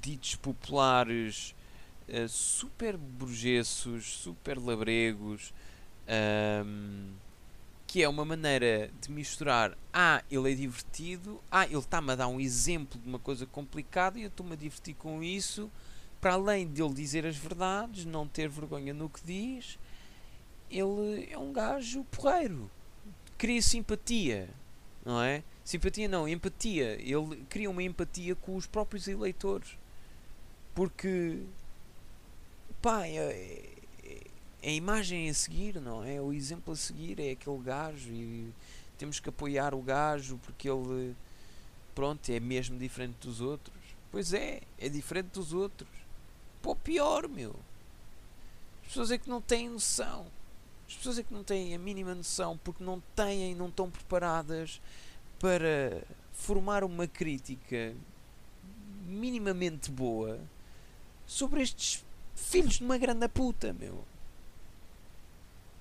ditos 0.00 0.36
populares 0.36 1.56
eh, 2.12 2.28
super 2.28 2.96
burguesos, 2.96 4.04
super 4.04 4.58
labregos, 4.58 5.52
ahm, 6.06 7.14
que 7.86 8.02
é 8.02 8.08
uma 8.08 8.24
maneira 8.24 8.90
de 9.00 9.10
misturar 9.10 9.76
ah, 9.92 10.22
ele 10.30 10.52
é 10.52 10.54
divertido, 10.54 11.40
ah, 11.50 11.64
ele 11.64 11.78
está-me 11.78 12.12
a 12.12 12.14
dar 12.14 12.28
um 12.28 12.38
exemplo 12.38 13.00
de 13.00 13.08
uma 13.08 13.18
coisa 13.18 13.46
complicada 13.46 14.18
e 14.18 14.22
eu 14.22 14.28
estou-me 14.28 14.52
a 14.52 14.56
divertir 14.56 14.94
com 14.94 15.22
isso, 15.22 15.70
para 16.20 16.34
além 16.34 16.68
de 16.70 16.82
ele 16.82 16.94
dizer 16.94 17.26
as 17.26 17.36
verdades, 17.36 18.04
não 18.04 18.28
ter 18.28 18.48
vergonha 18.48 18.92
no 18.92 19.08
que 19.08 19.24
diz, 19.24 19.78
ele 20.70 21.28
é 21.30 21.38
um 21.38 21.52
gajo 21.52 22.04
porreiro, 22.04 22.70
cria 23.38 23.62
simpatia, 23.62 24.48
não 25.04 25.20
é? 25.20 25.42
Simpatia 25.64 26.08
não, 26.08 26.28
empatia. 26.28 26.98
Ele 27.00 27.44
cria 27.48 27.70
uma 27.70 27.82
empatia 27.82 28.34
com 28.34 28.56
os 28.56 28.66
próprios 28.66 29.08
eleitores. 29.08 29.78
Porque 30.74 31.40
pá, 32.82 33.06
é, 33.06 33.16
é- 34.04 34.20
é 34.62 34.68
a 34.70 34.72
imagem 34.72 35.28
a 35.30 35.34
seguir, 35.34 35.80
não 35.80 36.04
é? 36.04 36.20
O 36.20 36.32
exemplo 36.32 36.72
a 36.72 36.76
seguir 36.76 37.18
é 37.20 37.30
aquele 37.32 37.58
gajo 37.58 38.10
e 38.12 38.52
temos 38.98 39.18
que 39.18 39.28
apoiar 39.28 39.74
o 39.74 39.82
gajo 39.82 40.38
porque 40.44 40.68
ele 40.68 41.14
pronto, 41.94 42.28
é 42.30 42.40
mesmo 42.40 42.78
diferente 42.78 43.16
dos 43.20 43.40
outros. 43.40 43.76
Pois 44.10 44.32
é, 44.32 44.60
é 44.78 44.88
diferente 44.88 45.28
dos 45.28 45.52
outros. 45.52 45.88
Pô, 46.60 46.76
pior, 46.76 47.28
meu. 47.28 47.54
As 48.82 48.88
pessoas 48.88 49.10
é 49.10 49.18
que 49.18 49.28
não 49.28 49.40
têm 49.40 49.68
noção. 49.68 50.26
As 50.88 50.94
pessoas 50.94 51.18
é 51.18 51.22
que 51.22 51.32
não 51.32 51.42
têm 51.42 51.74
a 51.74 51.78
mínima 51.78 52.14
noção 52.14 52.58
porque 52.62 52.84
não 52.84 53.02
têm, 53.16 53.54
não 53.54 53.68
estão 53.68 53.90
preparadas 53.90 54.80
para 55.38 56.02
formar 56.32 56.84
uma 56.84 57.06
crítica 57.06 57.94
minimamente 59.06 59.90
boa 59.90 60.38
sobre 61.26 61.62
estes 61.62 62.04
filhos 62.34 62.74
de 62.74 62.84
uma 62.84 62.98
grande 62.98 63.26
puta, 63.28 63.72
meu. 63.72 64.04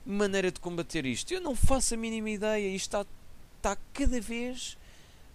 Maneira 0.05 0.51
de 0.51 0.59
combater 0.59 1.05
isto. 1.05 1.33
Eu 1.33 1.41
não 1.41 1.55
faço 1.55 1.93
a 1.93 1.97
mínima 1.97 2.29
ideia. 2.29 2.67
Isto 2.67 2.97
está, 2.97 3.05
está 3.57 3.77
cada 3.93 4.19
vez 4.19 4.77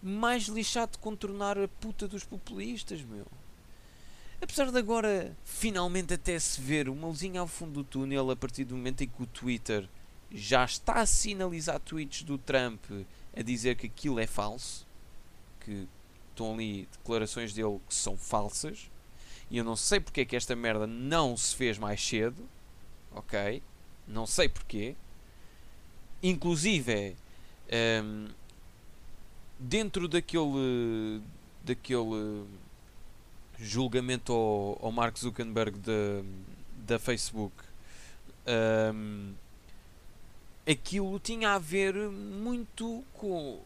mais 0.03 0.45
lixado 0.45 0.93
de 0.93 0.99
contornar 0.99 1.59
a 1.59 1.69
puta 1.69 2.07
dos 2.07 2.25
populistas, 2.25 3.01
meu. 3.03 3.27
Apesar 4.41 4.71
de 4.71 4.79
agora 4.79 5.35
finalmente 5.45 6.13
até 6.15 6.39
se 6.39 6.61
ver 6.61 6.89
uma 6.89 7.09
luzinha 7.09 7.41
ao 7.41 7.47
fundo 7.47 7.73
do 7.73 7.85
túnel 7.85 8.31
a 8.31 8.37
partir 8.37 8.65
do 8.65 8.77
momento 8.77 9.03
em 9.03 9.09
que 9.09 9.23
o 9.23 9.27
Twitter 9.27 9.89
já 10.31 10.65
está 10.65 10.95
a 10.95 11.07
sinalizar 11.07 11.81
tweets 11.81 12.23
do 12.23 12.37
Trump 12.37 12.85
a 13.35 13.43
dizer 13.43 13.77
que 13.77 13.87
aquilo 13.87 14.19
é 14.19 14.27
falso, 14.27 14.87
que 15.61 15.89
estão 16.31 16.55
ali 16.55 16.87
declarações 16.93 17.53
dele 17.53 17.81
que 17.89 17.95
são 17.95 18.17
falsas, 18.17 18.91
e 19.51 19.59
eu 19.59 19.65
não 19.65 19.77
sei 19.77 20.01
porque 20.01 20.23
é 20.23 20.25
que 20.25 20.37
esta 20.37 20.57
merda 20.57 20.87
não 20.87 21.37
se 21.37 21.55
fez 21.55 21.79
mais 21.79 22.05
cedo, 22.05 22.49
ok? 23.13 23.63
Não 24.07 24.27
sei 24.27 24.49
porquê. 24.49 24.97
Inclusive, 26.23 27.17
um, 28.03 28.29
dentro 29.59 30.09
daquele, 30.09 31.23
daquele 31.65 32.45
julgamento 33.59 34.33
ao, 34.33 34.79
ao 34.83 34.93
Mark 34.93 35.17
Zuckerberg 35.17 35.79
da, 35.79 36.23
da 36.79 36.99
Facebook, 36.99 37.55
um, 38.95 39.33
aquilo 40.69 41.19
tinha 41.21 41.55
a 41.55 41.59
ver 41.59 41.95
muito 41.95 43.05
com 43.13 43.55
uh, 43.55 43.65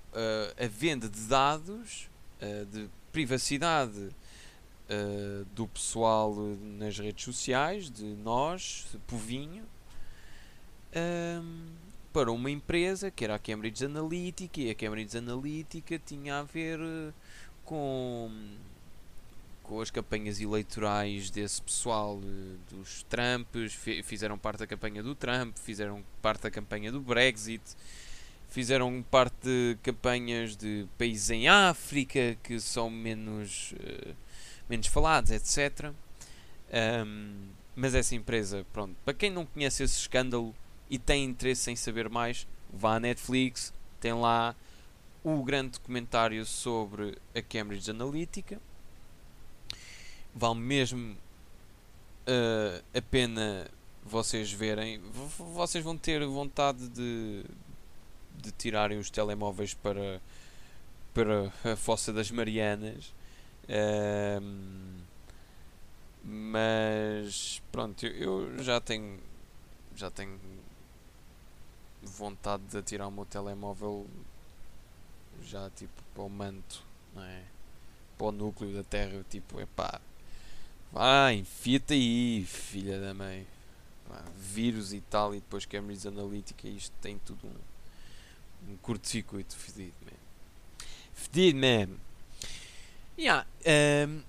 a 0.63 0.67
venda 0.69 1.09
de 1.09 1.21
dados, 1.23 2.11
uh, 2.43 2.67
de 2.67 2.91
privacidade 3.11 4.11
uh, 4.91 5.45
do 5.55 5.67
pessoal 5.67 6.35
nas 6.79 6.99
redes 6.99 7.25
sociais, 7.25 7.91
de 7.91 8.05
nós, 8.05 8.87
povinho, 9.07 9.65
um, 10.95 11.67
para 12.13 12.33
uma 12.33 12.51
empresa 12.51 13.11
que 13.11 13.25
era 13.25 13.37
a 13.37 13.39
Cambridge 13.39 13.85
Analytica, 13.85 14.61
e 14.61 14.71
a 14.71 14.75
Cambridge 14.75 15.17
Analytica 15.17 15.99
tinha 16.05 16.41
a 16.41 16.43
ver 16.43 16.79
com 17.65 18.31
com 19.71 19.81
as 19.81 19.89
campanhas 19.89 20.41
eleitorais 20.41 21.31
desse 21.31 21.63
pessoal 21.63 22.21
dos 22.69 23.05
Trumps, 23.05 23.73
fizeram 24.03 24.37
parte 24.37 24.59
da 24.59 24.67
campanha 24.67 25.01
do 25.01 25.15
Trump, 25.15 25.57
fizeram 25.57 26.03
parte 26.21 26.43
da 26.43 26.51
campanha 26.51 26.91
do 26.91 27.01
Brexit, 27.01 27.63
fizeram 28.49 29.01
parte 29.09 29.37
de 29.45 29.79
campanhas 29.81 30.57
de 30.57 30.89
países 30.99 31.31
em 31.31 31.47
África 31.49 32.37
que 32.43 32.59
são 32.59 32.91
menos, 32.91 33.73
uh, 33.75 34.15
menos 34.71 34.87
falados, 34.87 35.31
etc. 35.31 35.93
Um, 37.05 37.49
mas 37.77 37.95
essa 37.95 38.15
empresa, 38.15 38.65
pronto, 38.73 38.97
para 39.05 39.13
quem 39.13 39.31
não 39.31 39.45
conhece 39.45 39.83
esse 39.83 39.99
escândalo 39.99 40.55
e 40.89 40.99
tem 40.99 41.25
interesse 41.25 41.71
em 41.71 41.77
saber 41.77 42.09
mais, 42.09 42.47
vá 42.73 42.97
à 42.97 43.01
Netflix, 43.01 43.75
tem 44.01 44.15
lá 44.15 44.55
o 45.23 45.43
grande 45.43 45.73
documentário 45.73 46.47
sobre 46.47 47.19
a 47.35 47.43
Cambridge 47.43 47.91
Analytica 47.91 48.59
vale 50.35 50.59
mesmo 50.61 51.13
uh, 51.13 52.85
a 52.95 53.03
pena 53.03 53.69
vocês 54.05 54.51
verem. 54.53 55.01
vocês 55.55 55.85
vão 55.85 55.97
ter 55.97 56.25
vontade 56.27 56.89
de, 56.89 57.45
de 58.37 58.51
tirarem 58.53 58.99
os 58.99 59.11
telemóveis 59.11 59.75
para, 59.75 60.21
para 61.13 61.53
a 61.65 61.77
Fossa 61.77 62.13
das 62.13 62.31
Marianas. 62.31 63.13
Uh, 63.71 65.01
mas 66.25 67.63
pronto, 67.71 68.05
eu, 68.05 68.53
eu 68.57 68.63
já 68.63 68.81
tenho 68.81 69.21
já 69.95 70.11
tenho 70.11 70.39
vontade 72.03 72.65
de 72.65 72.79
atirar 72.79 73.09
o 73.09 73.11
meu 73.11 73.25
telemóvel 73.25 74.07
já 75.43 75.71
tipo 75.71 76.03
para 76.15 76.23
o 76.23 76.29
manto, 76.29 76.83
não 77.15 77.23
é? 77.23 77.45
Para 78.19 78.27
o 78.27 78.33
núcleo 78.33 78.75
da 78.75 78.83
Terra, 78.83 79.25
tipo, 79.31 79.61
é 79.61 79.67
pá, 79.67 80.01
Vai, 80.93 81.37
enfia-te 81.37 81.95
aí, 81.95 82.45
filha 82.45 83.01
da 83.01 83.15
mãe. 83.15 83.47
vírus 84.37 84.93
e 84.93 85.01
tal, 85.01 85.33
e 85.35 85.41
depois 85.41 85.65
Cambridge 85.65 86.07
Analytica, 86.09 86.67
isto 86.67 86.93
tem 87.01 87.19
tudo 87.19 87.47
um, 87.47 88.73
um 88.73 88.77
curto-circuito 88.79 89.57
fedido, 89.57 89.95
man. 90.05 90.19
Fedido, 91.15 91.59
man. 91.59 91.97
Yeah, 93.21 93.47
um, 94.09 94.23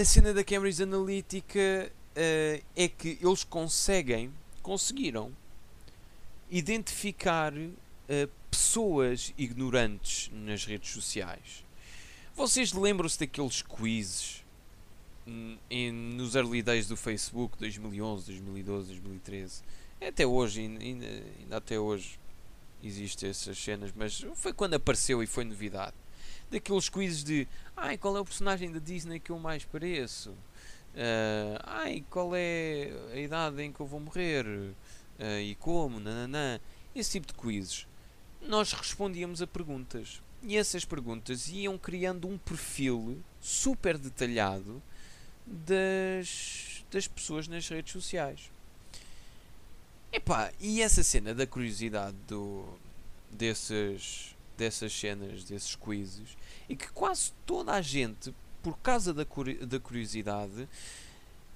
a 0.00 0.04
cena 0.06 0.32
da 0.32 0.42
Cambridge 0.42 0.82
Analytica 0.82 1.92
uh, 2.16 2.64
é 2.74 2.88
que 2.88 3.18
eles 3.20 3.44
conseguem, 3.44 4.32
conseguiram 4.62 5.30
identificar 6.50 7.52
uh, 7.52 7.68
pessoas 8.50 9.34
ignorantes 9.36 10.30
nas 10.32 10.64
redes 10.64 10.92
sociais. 10.92 11.62
Vocês 12.34 12.72
lembram-se 12.72 13.18
daqueles 13.18 13.60
quizzes 13.60 14.42
em, 15.68 15.92
nos 15.92 16.34
early 16.34 16.62
days 16.62 16.88
do 16.88 16.96
Facebook, 16.96 17.58
2011, 17.58 18.32
2012, 18.32 18.88
2013, 18.92 19.62
até 20.00 20.26
hoje, 20.26 20.62
ainda, 20.62 21.06
ainda 21.38 21.56
até 21.58 21.78
hoje 21.78 22.18
existem 22.82 23.28
essas 23.28 23.58
cenas, 23.58 23.92
mas 23.94 24.24
foi 24.36 24.54
quando 24.54 24.72
apareceu 24.72 25.22
e 25.22 25.26
foi 25.26 25.44
novidade. 25.44 25.92
Daqueles 26.50 26.88
quizzes 26.88 27.22
de 27.22 27.46
ai, 27.76 27.98
qual 27.98 28.16
é 28.16 28.20
o 28.20 28.24
personagem 28.24 28.72
da 28.72 28.78
Disney 28.78 29.20
que 29.20 29.30
eu 29.30 29.38
mais 29.38 29.64
pareço? 29.64 30.30
Uh, 30.30 31.60
ai, 31.64 32.04
qual 32.10 32.34
é 32.34 32.90
a 33.12 33.16
idade 33.16 33.62
em 33.62 33.72
que 33.72 33.80
eu 33.80 33.86
vou 33.86 34.00
morrer? 34.00 34.44
Uh, 34.46 35.40
e 35.42 35.54
como? 35.56 36.00
Nananã. 36.00 36.60
Esse 36.94 37.12
tipo 37.12 37.26
de 37.26 37.34
quizzes. 37.34 37.86
Nós 38.40 38.72
respondíamos 38.72 39.42
a 39.42 39.46
perguntas. 39.46 40.22
E 40.42 40.56
essas 40.56 40.84
perguntas 40.84 41.48
iam 41.48 41.76
criando 41.76 42.28
um 42.28 42.38
perfil 42.38 43.22
super 43.40 43.98
detalhado 43.98 44.80
das, 45.44 46.84
das 46.90 47.08
pessoas 47.08 47.48
nas 47.48 47.68
redes 47.68 47.92
sociais. 47.92 48.50
Epá, 50.12 50.52
e 50.58 50.80
essa 50.80 51.02
cena 51.02 51.34
da 51.34 51.46
curiosidade 51.46 52.16
do, 52.26 52.64
desses, 53.30 54.34
dessas 54.58 54.92
cenas, 54.92 55.44
desses 55.44 55.74
quizzes, 55.76 56.36
e 56.68 56.76
que 56.76 56.88
quase 56.88 57.32
toda 57.46 57.72
a 57.72 57.80
gente, 57.80 58.34
por 58.62 58.76
causa 58.78 59.14
da, 59.14 59.24
da 59.66 59.80
curiosidade, 59.80 60.68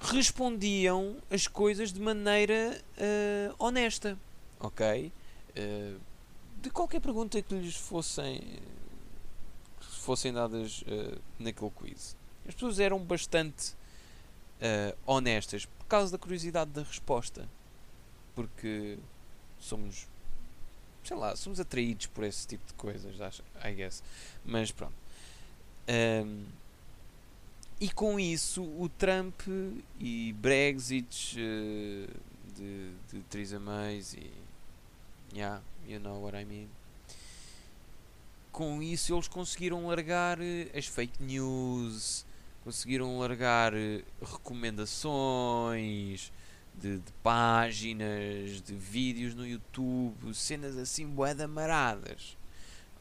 respondiam 0.00 1.16
as 1.28 1.46
coisas 1.46 1.92
de 1.92 2.00
maneira 2.00 2.80
uh, 2.96 3.55
honesta, 3.59 4.16
ok? 4.59 5.12
Uh, 5.50 6.00
de 6.62 6.70
qualquer 6.70 7.00
pergunta 7.00 7.42
que 7.42 7.55
lhes 7.55 7.76
fossem, 7.76 8.59
fossem 9.80 10.32
dadas 10.32 10.82
uh, 10.82 11.20
naquele 11.38 11.70
quiz. 11.70 12.16
As 12.46 12.55
pessoas 12.55 12.78
eram 12.78 12.98
bastante 12.98 13.74
honestas 15.05 15.66
por 15.66 15.86
causa 15.86 16.12
da 16.12 16.18
curiosidade 16.18 16.70
da 16.70 16.84
resposta. 16.84 17.48
Porque 18.32 18.96
somos, 19.59 20.07
sei 21.05 21.16
lá, 21.16 21.36
somos 21.36 21.61
atraídos 21.61 22.07
por 22.07 22.24
esse 22.24 22.46
tipo 22.46 22.66
de 22.66 22.72
coisas, 22.74 23.20
acho, 23.20 23.42
I 23.64 23.74
guess. 23.74 24.03
Mas 24.44 24.70
pronto. 24.70 24.94
Um, 25.88 26.44
e 27.80 27.90
com 27.90 28.20
isso, 28.20 28.62
o 28.62 28.88
Trump 28.88 29.40
e 29.98 30.32
Brexit 30.34 31.36
uh, 31.36 32.07
de, 32.55 32.92
de 33.11 33.20
Theresa 33.28 33.59
May 33.59 34.00
e. 34.16 34.30
Yeah, 35.34 35.61
you 35.88 35.98
know 35.98 36.22
what 36.22 36.36
I 36.36 36.44
mean. 36.44 36.68
Com 38.53 38.80
isso, 38.82 39.14
eles 39.14 39.28
conseguiram 39.28 39.86
largar 39.86 40.38
eh, 40.40 40.68
as 40.76 40.86
fake 40.86 41.22
news, 41.22 42.26
conseguiram 42.62 43.18
largar 43.18 43.72
eh, 43.74 44.05
recomendações 44.20 46.30
de, 46.81 46.99
de, 46.99 47.12
páginas, 47.23 48.61
de 48.62 48.75
vídeos 48.75 49.35
no 49.35 49.47
YouTube, 49.47 50.35
cenas 50.35 50.77
assim 50.77 51.07
boeda 51.07 51.47
maradas, 51.47 52.37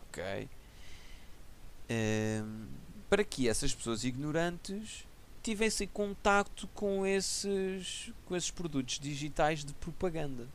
ok? 0.08 0.50
Um, 1.90 2.68
para 3.10 3.24
que 3.24 3.50
essas 3.50 3.74
pessoas 3.74 4.04
ignorantes 4.04 5.06
tivessem 5.44 5.88
contacto 5.88 6.68
com 6.70 7.06
esses, 7.06 8.14
com 8.26 8.36
esses 8.36 8.52
produtos 8.52 9.00
digitais 9.00 9.66
de 9.66 9.74
propaganda. 9.74 10.48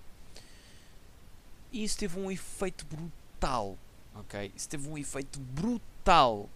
E 1.73 1.85
isso 1.85 1.99
teve 1.99 2.19
um 2.19 2.31
efeito 2.31 2.87
brutal, 2.87 3.77
ok? 4.14 4.53
Isso 4.57 4.69
teve 4.69 4.89
um 4.89 4.97
efeito 4.97 5.39
brutal 5.41 6.49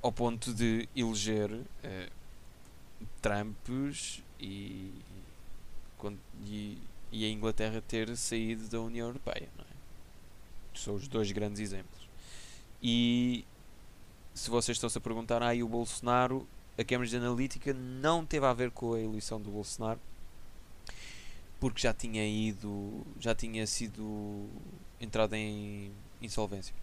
ao 0.00 0.12
ponto 0.12 0.54
de 0.54 0.88
eleger 0.94 1.50
uh, 1.52 2.12
Trumps 3.20 4.22
e, 4.38 4.92
e, 6.44 6.78
e, 7.12 7.24
a 7.24 7.28
Inglaterra 7.28 7.82
ter 7.86 8.16
saído 8.16 8.68
da 8.68 8.80
União 8.80 9.08
Europeia. 9.08 9.48
Não 9.56 9.64
é? 9.64 10.78
São 10.78 10.94
os 10.94 11.08
dois 11.08 11.30
grandes 11.32 11.60
exemplos. 11.60 12.08
E 12.82 13.44
se 14.34 14.50
vocês 14.50 14.76
estão-se 14.76 14.96
a 14.96 15.00
perguntar, 15.00 15.42
ah, 15.42 15.54
e 15.54 15.62
o 15.62 15.68
Bolsonaro, 15.68 16.46
a 16.78 16.84
Cambridge 16.84 17.16
Analytica 17.16 17.74
não 17.74 18.24
teve 18.24 18.46
a 18.46 18.52
ver 18.52 18.70
com 18.70 18.94
a 18.94 19.00
eleição 19.00 19.40
do 19.40 19.50
Bolsonaro, 19.50 19.98
porque 21.58 21.80
já 21.80 21.92
tinha 21.92 22.26
ido, 22.26 23.04
já 23.18 23.34
tinha 23.34 23.66
sido 23.66 24.48
entrado 25.00 25.34
em 25.34 25.90
insolvência. 26.22 26.74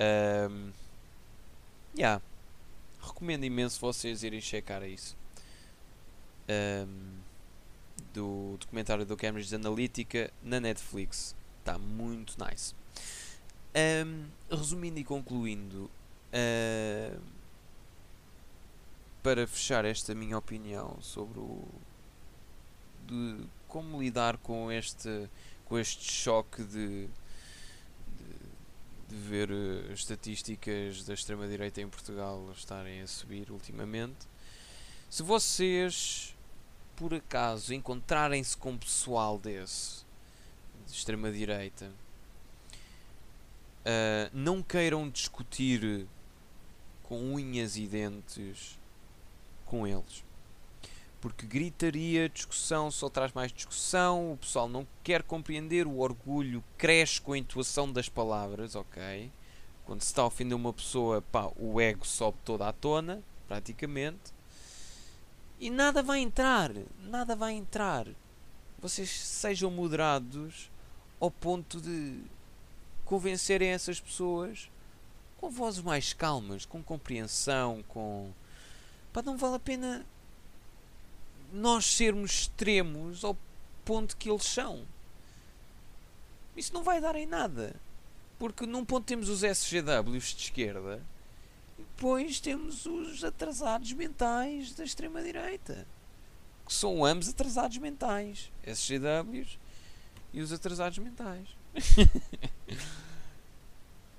Um, 0.00 0.70
yeah. 1.96 2.22
Recomendo 3.02 3.44
imenso 3.44 3.80
vocês 3.80 4.22
irem 4.22 4.40
checar 4.40 4.82
isso. 4.82 5.16
Um, 6.50 7.20
do 8.12 8.56
documentário 8.58 9.06
do 9.06 9.16
Cambridge 9.16 9.54
Analytica 9.54 10.32
na 10.42 10.58
Netflix. 10.58 11.36
Está 11.60 11.78
muito 11.78 12.36
nice. 12.44 12.74
Um, 14.04 14.26
resumindo 14.50 14.98
e 14.98 15.04
concluindo, 15.04 15.88
para 19.22 19.46
fechar 19.46 19.84
esta 19.84 20.14
minha 20.14 20.36
opinião 20.38 20.96
sobre 21.00 21.38
o 21.38 21.62
de 23.06 23.44
como 23.68 24.00
lidar 24.00 24.36
com 24.38 24.70
este 24.70 25.28
com 25.64 25.78
este 25.78 26.10
choque 26.10 26.62
de, 26.64 27.06
de, 27.06 27.08
de 29.08 29.16
ver 29.16 29.50
uh, 29.50 29.92
estatísticas 29.92 31.04
da 31.04 31.14
extrema 31.14 31.46
direita 31.46 31.80
em 31.80 31.88
Portugal 31.88 32.50
estarem 32.56 33.02
a 33.02 33.06
subir 33.06 33.50
ultimamente. 33.50 34.28
Se 35.08 35.22
vocês 35.22 36.34
por 37.00 37.14
acaso 37.14 37.72
encontrarem-se 37.72 38.54
com 38.54 38.76
pessoal 38.76 39.38
desse 39.38 40.04
de 40.86 40.92
extrema 40.92 41.32
direita 41.32 41.90
Uh, 43.80 44.28
não 44.34 44.62
queiram 44.62 45.08
discutir 45.08 46.06
com 47.02 47.32
unhas 47.32 47.78
e 47.78 47.86
dentes 47.86 48.78
com 49.64 49.86
eles. 49.86 50.22
Porque 51.18 51.46
gritaria, 51.46 52.28
discussão 52.28 52.90
só 52.90 53.08
traz 53.08 53.32
mais 53.32 53.50
discussão, 53.50 54.34
o 54.34 54.36
pessoal 54.36 54.68
não 54.68 54.86
quer 55.02 55.22
compreender, 55.22 55.86
o 55.86 55.98
orgulho 56.00 56.62
cresce 56.76 57.22
com 57.22 57.32
a 57.32 57.38
intuação 57.38 57.90
das 57.90 58.10
palavras, 58.10 58.74
ok? 58.74 59.32
Quando 59.86 60.02
se 60.02 60.08
está 60.08 60.22
a 60.22 60.26
ofender 60.26 60.54
uma 60.54 60.74
pessoa, 60.74 61.22
pá, 61.32 61.50
o 61.56 61.80
ego 61.80 62.06
sobe 62.06 62.36
toda 62.44 62.68
à 62.68 62.72
tona, 62.74 63.22
praticamente. 63.48 64.39
E 65.60 65.68
nada 65.68 66.02
vai 66.02 66.20
entrar, 66.20 66.72
nada 67.02 67.36
vai 67.36 67.52
entrar. 67.52 68.06
Vocês 68.80 69.10
sejam 69.10 69.70
moderados 69.70 70.70
ao 71.20 71.30
ponto 71.30 71.78
de 71.78 72.18
convencerem 73.04 73.68
essas 73.68 74.00
pessoas 74.00 74.70
com 75.36 75.50
vozes 75.50 75.82
mais 75.82 76.14
calmas, 76.14 76.64
com 76.64 76.82
compreensão, 76.82 77.84
com. 77.88 78.30
Pá, 79.12 79.20
não 79.20 79.36
vale 79.36 79.56
a 79.56 79.58
pena 79.58 80.06
nós 81.52 81.84
sermos 81.84 82.30
extremos 82.30 83.22
ao 83.22 83.36
ponto 83.84 84.16
que 84.16 84.30
eles 84.30 84.44
são. 84.44 84.86
Isso 86.56 86.72
não 86.72 86.82
vai 86.82 87.02
dar 87.02 87.16
em 87.16 87.26
nada. 87.26 87.76
Porque 88.38 88.64
num 88.64 88.84
ponto 88.84 89.04
temos 89.04 89.28
os 89.28 89.42
SGWs 89.42 90.34
de 90.34 90.44
esquerda 90.44 91.02
depois 91.80 92.40
temos 92.40 92.86
os 92.86 93.24
atrasados 93.24 93.92
mentais 93.92 94.72
da 94.74 94.84
extrema-direita. 94.84 95.86
Que 96.66 96.72
são 96.72 97.04
ambos 97.04 97.28
atrasados 97.28 97.78
mentais. 97.78 98.50
SGWs 98.64 99.58
e 100.32 100.40
os 100.40 100.52
atrasados 100.52 100.98
mentais. 100.98 101.48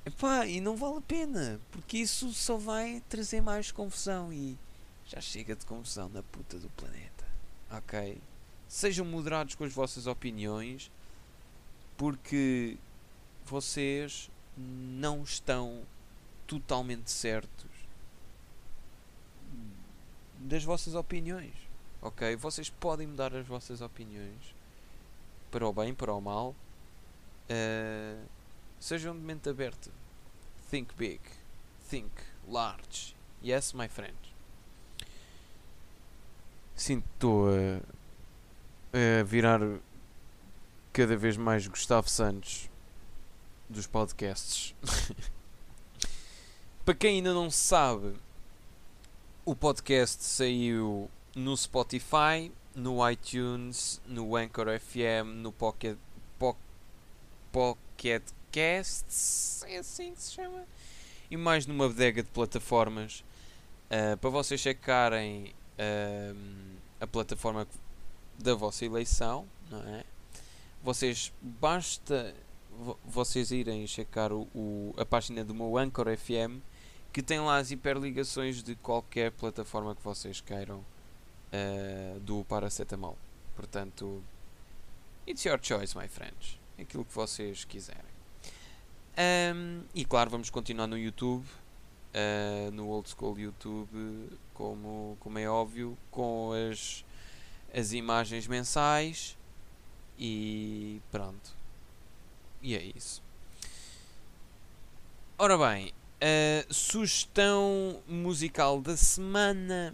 Epá, 0.06 0.46
e 0.48 0.60
não 0.60 0.76
vale 0.76 0.98
a 0.98 1.02
pena, 1.02 1.62
porque 1.72 1.98
isso 1.98 2.34
só 2.34 2.58
vai 2.58 3.04
trazer 3.08 3.40
mais 3.40 3.72
confusão 3.72 4.34
e 4.34 4.58
já 5.06 5.22
chega 5.22 5.56
de 5.56 5.66
confusão 5.66 6.10
na 6.10 6.24
puta 6.24 6.58
do 6.58 6.70
planeta. 6.72 7.26
Ok? 7.70 8.20
Sejam 8.68 9.06
moderados 9.06 9.56
com 9.56 9.64
as 9.64 9.72
vossas 9.74 10.08
opiniões, 10.08 10.92
porque 11.98 12.78
vocês 13.46 14.30
não 14.58 15.24
estão 15.24 15.84
totalmente 16.52 17.10
certos 17.10 17.72
das 20.38 20.66
vossas 20.66 20.96
opiniões. 20.96 21.54
Ok? 22.02 22.36
Vocês 22.36 22.70
podem 22.70 23.08
mudar 23.08 23.34
as 23.34 23.48
vossas 23.48 23.80
opiniões 23.80 24.54
para 25.50 25.66
o 25.66 25.72
bem, 25.72 25.94
para 25.94 26.14
o 26.14 26.20
mal. 26.20 26.54
Uh, 27.50 28.22
sejam 28.82 29.16
de 29.16 29.22
mente 29.22 29.48
aberta. 29.48 29.90
Think 30.70 30.94
big. 30.98 31.22
Think 31.90 32.12
large. 32.50 33.16
Yes, 33.42 33.72
my 33.72 33.88
friend. 33.88 34.18
Sinto 36.76 37.46
a, 38.94 39.20
a 39.20 39.24
virar 39.24 39.62
cada 40.92 41.16
vez 41.16 41.38
mais 41.38 41.66
Gustavo 41.66 42.10
Santos 42.10 42.70
dos 43.70 43.88
podcasts. 43.88 44.76
Para 46.84 46.96
quem 46.96 47.18
ainda 47.18 47.32
não 47.32 47.52
sabe, 47.52 48.16
o 49.46 49.56
podcast 49.56 50.24
saiu 50.24 51.12
no 51.36 51.56
Spotify, 51.56 52.52
no 52.74 53.08
iTunes, 53.08 54.02
no 54.08 54.36
Anchor 54.36 54.66
FM, 54.80 55.28
no 55.36 55.52
Pocket, 55.52 55.96
po, 56.40 56.58
Pocket 57.52 58.24
Casts, 58.52 59.64
é 59.68 59.78
assim 59.78 60.16
que 60.16 60.24
se 60.24 60.32
chama, 60.32 60.66
e 61.30 61.38
mais 61.38 61.68
numa 61.68 61.88
bodega 61.88 62.24
de 62.24 62.30
plataformas 62.30 63.24
uh, 63.86 64.18
para 64.18 64.30
vocês 64.32 64.60
checarem 64.60 65.54
uh, 65.78 66.38
a 67.00 67.06
plataforma 67.06 67.68
da 68.40 68.56
vossa 68.56 68.86
eleição, 68.86 69.48
não 69.70 69.84
é? 69.84 70.04
Vocês 70.84 71.32
basta 71.40 72.34
vocês 73.06 73.52
irem 73.52 73.86
checar 73.86 74.34
o, 74.34 74.48
o, 74.56 74.96
a 74.98 75.06
página 75.06 75.44
do 75.44 75.54
meu 75.54 75.78
Anchor 75.78 76.08
FM 76.18 76.71
que 77.12 77.22
tem 77.22 77.40
lá 77.40 77.58
as 77.58 77.72
hiperligações 77.72 78.64
de 78.64 78.76
qualquer 78.76 79.32
plataforma 79.32 79.96
que 79.96 80.04
vocês 80.04 80.40
queiram 80.40 80.78
uh, 80.78 82.20
do 82.22 82.44
paracetamol. 82.46 83.18
Portanto, 83.56 84.24
it's 85.28 85.44
your 85.44 85.60
choice, 85.62 85.98
my 85.98 86.08
friends. 86.08 86.60
Aquilo 86.80 87.04
que 87.06 87.14
vocês 87.14 87.66
quiserem. 87.66 88.12
Um, 89.18 89.84
e 89.94 90.06
claro, 90.06 90.30
vamos 90.30 90.50
continuar 90.50 90.88
no 90.88 90.98
YouTube, 90.98 91.46
uh, 91.46 92.72
no 92.72 92.88
old 92.88 93.10
school 93.10 93.38
YouTube, 93.38 94.30
como, 94.54 95.18
como 95.20 95.38
é 95.38 95.50
óbvio, 95.50 95.98
com 96.10 96.52
as, 96.54 97.04
as 97.74 97.92
imagens 97.92 98.48
mensais 98.48 99.38
e 100.18 101.02
pronto. 101.12 101.54
E 102.62 102.76
é 102.76 102.84
isso. 102.96 103.22
Ora 105.38 105.58
bem, 105.58 105.92
a 106.22 106.66
sugestão 106.72 108.02
musical 108.08 108.80
da 108.80 108.96
semana. 108.96 109.94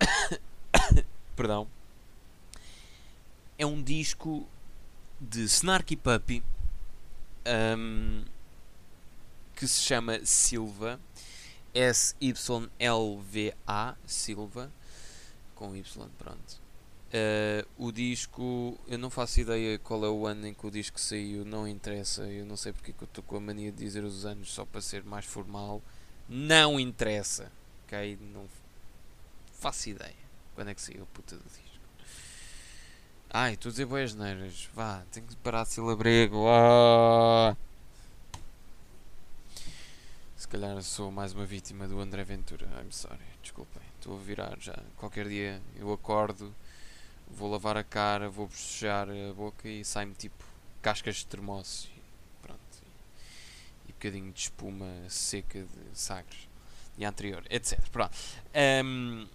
Perdão. 1.36 1.68
É 3.58 3.66
um 3.66 3.82
disco 3.82 4.48
de 5.20 5.42
Snarky 5.42 5.94
Puppy 5.94 6.42
um, 7.76 8.24
que 9.54 9.68
se 9.68 9.82
chama 9.82 10.24
Silva, 10.24 10.98
S-Y-L-V-A, 11.74 12.76
Silva, 14.06 14.72
com 15.54 15.76
Y, 15.76 16.08
pronto. 16.18 16.60
Uh, 17.12 17.68
o 17.76 17.92
disco, 17.92 18.78
eu 18.88 18.96
não 18.98 19.10
faço 19.10 19.40
ideia 19.40 19.78
qual 19.78 20.02
é 20.02 20.08
o 20.08 20.26
ano 20.26 20.46
em 20.46 20.54
que 20.54 20.66
o 20.66 20.70
disco 20.70 20.98
saiu, 20.98 21.44
não 21.44 21.68
interessa, 21.68 22.22
eu 22.22 22.46
não 22.46 22.56
sei 22.56 22.72
porque 22.72 22.90
que 22.90 23.02
eu 23.02 23.06
estou 23.06 23.22
com 23.22 23.36
a 23.36 23.40
mania 23.40 23.70
de 23.70 23.76
dizer 23.84 24.02
os 24.02 24.24
anos 24.24 24.50
só 24.50 24.64
para 24.64 24.80
ser 24.80 25.04
mais 25.04 25.26
formal. 25.26 25.82
Não 26.26 26.80
interessa, 26.80 27.52
ok? 27.84 28.18
Não 28.32 28.46
faço 29.60 29.90
ideia 29.90 30.14
quando 30.54 30.68
é 30.68 30.74
que 30.74 30.80
saiu 30.80 31.02
a 31.02 31.06
puta 31.06 31.36
do 31.36 31.42
disco. 31.42 31.62
Ai, 33.28 33.54
estou 33.54 33.68
a 33.68 33.72
dizer 33.72 33.86
boas 33.86 34.14
neiras. 34.14 34.68
Vá, 34.74 35.02
tenho 35.12 35.26
que 35.26 35.36
parar 35.36 35.64
de 35.64 35.70
silabrego. 35.70 36.46
Ah! 36.48 37.56
Se 40.36 40.48
calhar 40.48 40.82
sou 40.82 41.10
mais 41.10 41.32
uma 41.32 41.44
vítima 41.44 41.86
do 41.86 42.00
André 42.00 42.24
Ventura. 42.24 42.66
I'm 42.80 42.90
sorry, 42.90 43.18
desculpem. 43.42 43.82
Estou 43.98 44.16
a 44.16 44.20
virar 44.20 44.58
já. 44.58 44.78
Qualquer 44.96 45.28
dia 45.28 45.62
eu 45.76 45.92
acordo, 45.92 46.54
vou 47.30 47.50
lavar 47.50 47.76
a 47.76 47.84
cara, 47.84 48.28
vou 48.28 48.46
bochejar 48.46 49.08
a 49.08 49.32
boca 49.32 49.68
e 49.68 49.84
sai-me 49.84 50.14
tipo 50.14 50.44
cascas 50.80 51.16
de 51.16 51.26
termoço. 51.26 51.88
E 51.96 52.00
pronto. 52.46 52.60
E 53.88 53.92
bocadinho 53.92 54.32
de 54.32 54.40
espuma 54.40 54.86
seca 55.08 55.60
de 55.60 55.98
Sagres 55.98 56.48
e 56.98 57.04
anterior, 57.04 57.44
etc. 57.50 57.78
Pronto. 57.90 58.16
Ahm, 58.54 59.26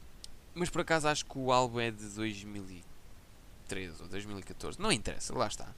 mas 0.53 0.69
por 0.69 0.81
acaso 0.81 1.07
acho 1.07 1.25
que 1.25 1.37
o 1.37 1.51
álbum 1.51 1.79
é 1.79 1.91
de 1.91 2.05
2013 2.09 4.01
ou 4.01 4.07
2014, 4.07 4.81
não 4.81 4.91
interessa, 4.91 5.35
lá 5.37 5.47
está. 5.47 5.73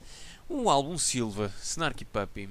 O 0.48 0.70
álbum 0.70 0.98
Silva, 0.98 1.54
Snarky 1.62 2.06
Puppy. 2.06 2.50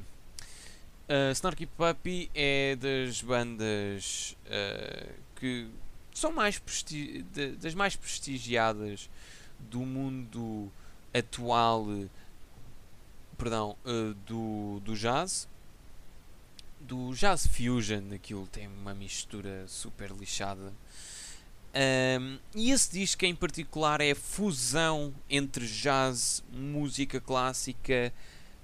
Uh, 1.08 1.32
Snarky 1.32 1.64
Puppy 1.66 2.30
é 2.34 2.76
das 2.76 3.22
bandas 3.22 4.36
uh, 4.44 5.14
que 5.36 5.66
são 6.12 6.32
mais 6.32 6.60
de- 6.86 7.22
das 7.52 7.74
mais 7.74 7.96
prestigiadas 7.96 9.08
do 9.58 9.80
mundo 9.80 10.70
atual, 11.12 11.86
perdão, 13.36 13.76
uh, 13.84 14.14
do, 14.26 14.80
do 14.80 14.94
jazz, 14.96 15.48
do 16.80 17.12
jazz 17.14 17.46
fusion, 17.46 18.14
aquilo 18.14 18.46
tem 18.46 18.66
uma 18.66 18.94
mistura 18.94 19.66
super 19.66 20.10
lixada. 20.10 20.72
Um, 21.74 22.38
e 22.54 22.70
esse 22.70 22.90
disco 22.90 23.24
em 23.24 23.34
particular 23.34 24.00
é 24.00 24.12
a 24.12 24.16
fusão 24.16 25.14
entre 25.28 25.66
jazz, 25.66 26.42
música 26.50 27.20
clássica, 27.20 28.12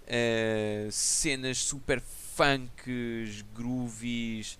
uh, 0.05 0.91
cenas 0.91 1.59
super 1.59 2.01
funks, 2.01 3.45
groovies, 3.55 4.59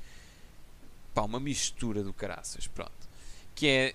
pá, 1.15 1.23
uma 1.23 1.41
mistura 1.41 2.03
do 2.03 2.13
caraças, 2.13 2.67
pronto. 2.67 2.93
Que 3.55 3.67
é, 3.69 3.95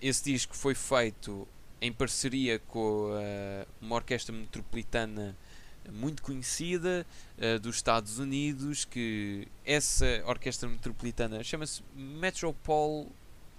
esse 0.00 0.24
disco 0.24 0.56
foi 0.56 0.74
feito 0.74 1.46
em 1.80 1.92
parceria 1.92 2.58
com 2.58 3.10
uh, 3.10 3.66
uma 3.80 3.96
orquestra 3.96 4.34
metropolitana 4.34 5.36
muito 5.90 6.22
conhecida 6.22 7.06
uh, 7.38 7.58
dos 7.58 7.76
Estados 7.76 8.18
Unidos, 8.18 8.84
que 8.84 9.48
essa 9.64 10.22
orquestra 10.26 10.68
metropolitana 10.68 11.42
chama-se 11.42 11.82
Metropole, 11.94 13.08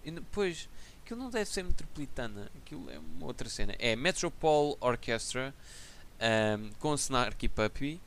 depois, 0.05 0.69
aquilo 1.03 1.19
não 1.19 1.29
deve 1.29 1.49
ser 1.49 1.63
metropolitana, 1.63 2.49
aquilo 2.57 2.89
é 2.89 2.99
uma 2.99 3.25
outra 3.25 3.49
cena, 3.49 3.75
é 3.79 3.95
Metropole 3.95 4.75
Orchestra, 4.79 5.53
um, 6.59 6.69
com 6.79 6.93
Snarky 6.93 7.49
Puppy, 7.49 7.99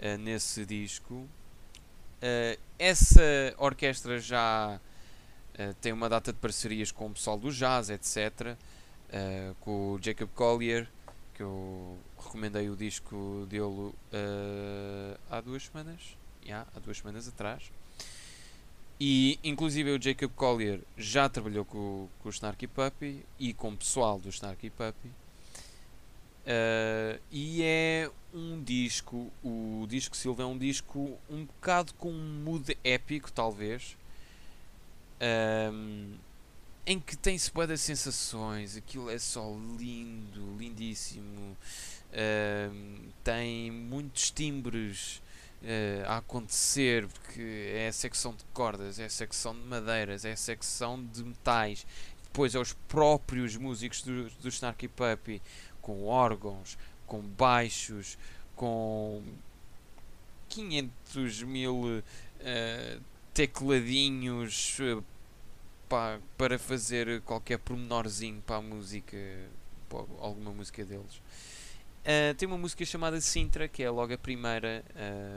uh, 0.00 0.16
nesse 0.18 0.64
disco. 0.64 1.14
Uh, 1.14 2.58
essa 2.78 3.54
orquestra 3.58 4.18
já 4.20 4.80
uh, 5.58 5.74
tem 5.80 5.92
uma 5.92 6.08
data 6.08 6.32
de 6.32 6.38
parcerias 6.38 6.90
com 6.90 7.06
o 7.06 7.10
pessoal 7.10 7.38
do 7.38 7.52
jazz, 7.52 7.90
etc. 7.90 8.56
Uh, 9.08 9.54
com 9.60 9.92
o 9.92 9.98
Jacob 10.02 10.28
Collier, 10.34 10.88
que 11.34 11.42
eu 11.42 11.98
recomendei 12.18 12.70
o 12.70 12.76
disco 12.76 13.46
dele 13.48 13.64
uh, 13.64 13.94
há 15.30 15.40
duas 15.40 15.64
semanas. 15.64 16.16
Yeah, 16.44 16.66
há 16.74 16.78
duas 16.78 16.98
semanas 16.98 17.28
atrás. 17.28 17.70
E 18.98 19.38
inclusive 19.44 19.90
o 19.90 20.02
Jacob 20.02 20.30
Collier 20.34 20.80
já 20.96 21.28
trabalhou 21.28 21.64
com, 21.64 22.08
com 22.22 22.28
o 22.28 22.32
Snarky 22.32 22.66
Puppy 22.66 23.24
e 23.38 23.52
com 23.52 23.70
o 23.70 23.76
pessoal 23.76 24.18
do 24.18 24.30
Snarky 24.30 24.70
Puppy. 24.70 25.08
Uh, 26.46 27.20
e 27.30 27.62
é 27.62 28.10
um 28.32 28.62
disco, 28.62 29.30
o 29.44 29.84
disco 29.88 30.16
Silva 30.16 30.44
é 30.44 30.46
um 30.46 30.56
disco 30.56 31.18
um 31.28 31.44
bocado 31.44 31.92
com 31.94 32.10
um 32.10 32.42
mood 32.44 32.78
épico, 32.84 33.32
talvez, 33.32 33.96
um, 35.20 36.14
em 36.86 37.00
que 37.00 37.16
tem-se 37.16 37.50
boas 37.50 37.68
das 37.68 37.80
sensações, 37.80 38.76
aquilo 38.76 39.10
é 39.10 39.18
só 39.18 39.56
lindo, 39.78 40.56
lindíssimo, 40.56 41.56
um, 42.12 43.08
tem 43.24 43.70
muitos 43.70 44.30
timbres 44.30 45.20
uh, 45.62 46.06
a 46.06 46.18
acontecer, 46.18 47.08
porque 47.08 47.72
é 47.74 47.88
a 47.88 47.92
secção 47.92 48.32
de 48.34 48.44
cordas, 48.54 48.98
é 48.98 49.06
a 49.06 49.10
secção 49.10 49.54
de 49.54 49.62
madeiras, 49.62 50.24
é 50.24 50.32
a 50.32 50.36
secção 50.36 51.04
de 51.04 51.24
metais, 51.24 51.86
depois 52.22 52.54
é 52.54 52.58
os 52.58 52.72
próprios 52.86 53.56
músicos 53.56 54.02
do, 54.02 54.30
do 54.30 54.48
Snarky 54.48 54.88
Puppy 54.88 55.42
com 55.82 56.04
órgãos, 56.04 56.78
com 57.06 57.20
baixos, 57.20 58.18
com 58.54 59.22
500 60.48 61.42
mil 61.42 61.74
uh, 61.76 63.02
tecladinhos 63.36 64.78
uh, 64.78 65.04
pá, 65.86 66.18
para 66.38 66.58
fazer 66.58 67.20
qualquer 67.20 67.58
pormenorzinho 67.58 68.40
para 68.40 68.56
a 68.56 68.62
música, 68.62 69.18
para 69.90 69.98
alguma 69.98 70.52
música 70.52 70.82
deles. 70.86 71.16
Uh, 71.16 72.34
tem 72.38 72.48
uma 72.48 72.56
música 72.56 72.82
chamada 72.86 73.20
Sintra, 73.20 73.68
que 73.68 73.82
é 73.82 73.90
logo 73.90 74.14
a 74.14 74.18
primeira. 74.18 74.82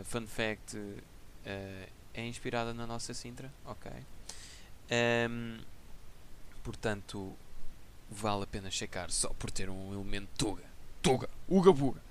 fun 0.06 0.26
fact: 0.26 0.78
é 2.14 2.26
inspirada 2.26 2.74
na 2.74 2.88
nossa 2.88 3.14
Sintra. 3.14 3.52
Ok. 3.66 3.92
Um, 5.30 5.60
portanto, 6.64 7.34
vale 8.10 8.44
a 8.44 8.48
pena 8.48 8.72
checar 8.72 9.12
só 9.12 9.30
por 9.30 9.52
ter 9.52 9.70
um 9.70 9.94
elemento 9.94 10.30
Tuga. 10.38 10.64
Tuga! 11.02 11.30
Uga 11.50 11.74
Buga! 11.74 12.02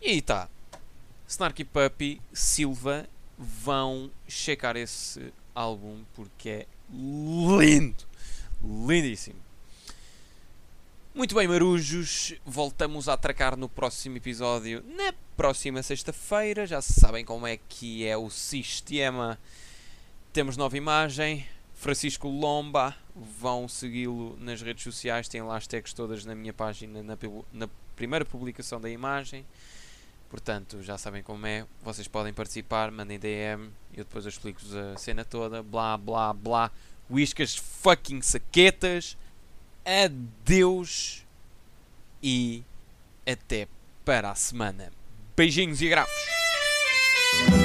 E 0.00 0.10
aí 0.10 0.18
está. 0.18 0.48
Snarky 1.26 1.64
Puppy, 1.64 2.20
Silva 2.32 3.08
vão 3.40 4.10
checar 4.28 4.76
esse 4.76 5.32
álbum 5.54 6.04
porque 6.14 6.48
é 6.50 6.66
lindo! 6.92 8.04
Lindíssimo! 8.62 9.40
Muito 11.14 11.34
bem, 11.34 11.48
marujos, 11.48 12.34
voltamos 12.44 13.08
a 13.08 13.14
atracar 13.14 13.56
no 13.56 13.68
próximo 13.68 14.18
episódio, 14.18 14.84
na 14.96 15.12
próxima 15.36 15.82
sexta-feira. 15.82 16.66
Já 16.66 16.82
sabem 16.82 17.24
como 17.24 17.46
é 17.46 17.56
que 17.56 18.06
é 18.06 18.16
o 18.16 18.30
sistema. 18.30 19.38
Temos 20.32 20.56
nova 20.56 20.76
imagem, 20.76 21.46
Francisco 21.74 22.28
Lomba, 22.28 22.94
vão 23.16 23.66
segui-lo 23.66 24.36
nas 24.38 24.62
redes 24.62 24.84
sociais, 24.84 25.28
tem 25.28 25.42
lá 25.42 25.56
as 25.56 25.66
tags 25.66 25.94
todas 25.94 26.24
na 26.24 26.34
minha 26.34 26.52
página, 26.52 27.02
na, 27.02 27.18
na, 27.52 27.68
primeira 27.96 28.24
publicação 28.24 28.80
da 28.80 28.88
imagem. 28.88 29.44
Portanto, 30.30 30.80
já 30.80 30.96
sabem 30.96 31.24
como 31.24 31.44
é, 31.44 31.66
vocês 31.82 32.06
podem 32.06 32.32
participar, 32.32 32.92
mandem 32.92 33.18
DM, 33.18 33.68
eu 33.92 34.04
depois 34.04 34.24
explico-vos 34.24 34.76
a 34.76 34.96
cena 34.96 35.24
toda, 35.24 35.60
blá 35.60 35.96
blá 35.96 36.32
blá, 36.32 36.70
whiskas 37.10 37.56
fucking 37.56 38.22
saquetas, 38.22 39.18
adeus 39.84 41.26
e 42.22 42.62
até 43.26 43.66
para 44.04 44.30
a 44.30 44.36
semana. 44.36 44.92
Beijinhos 45.36 45.82
e 45.82 45.88
grafos! 45.88 47.59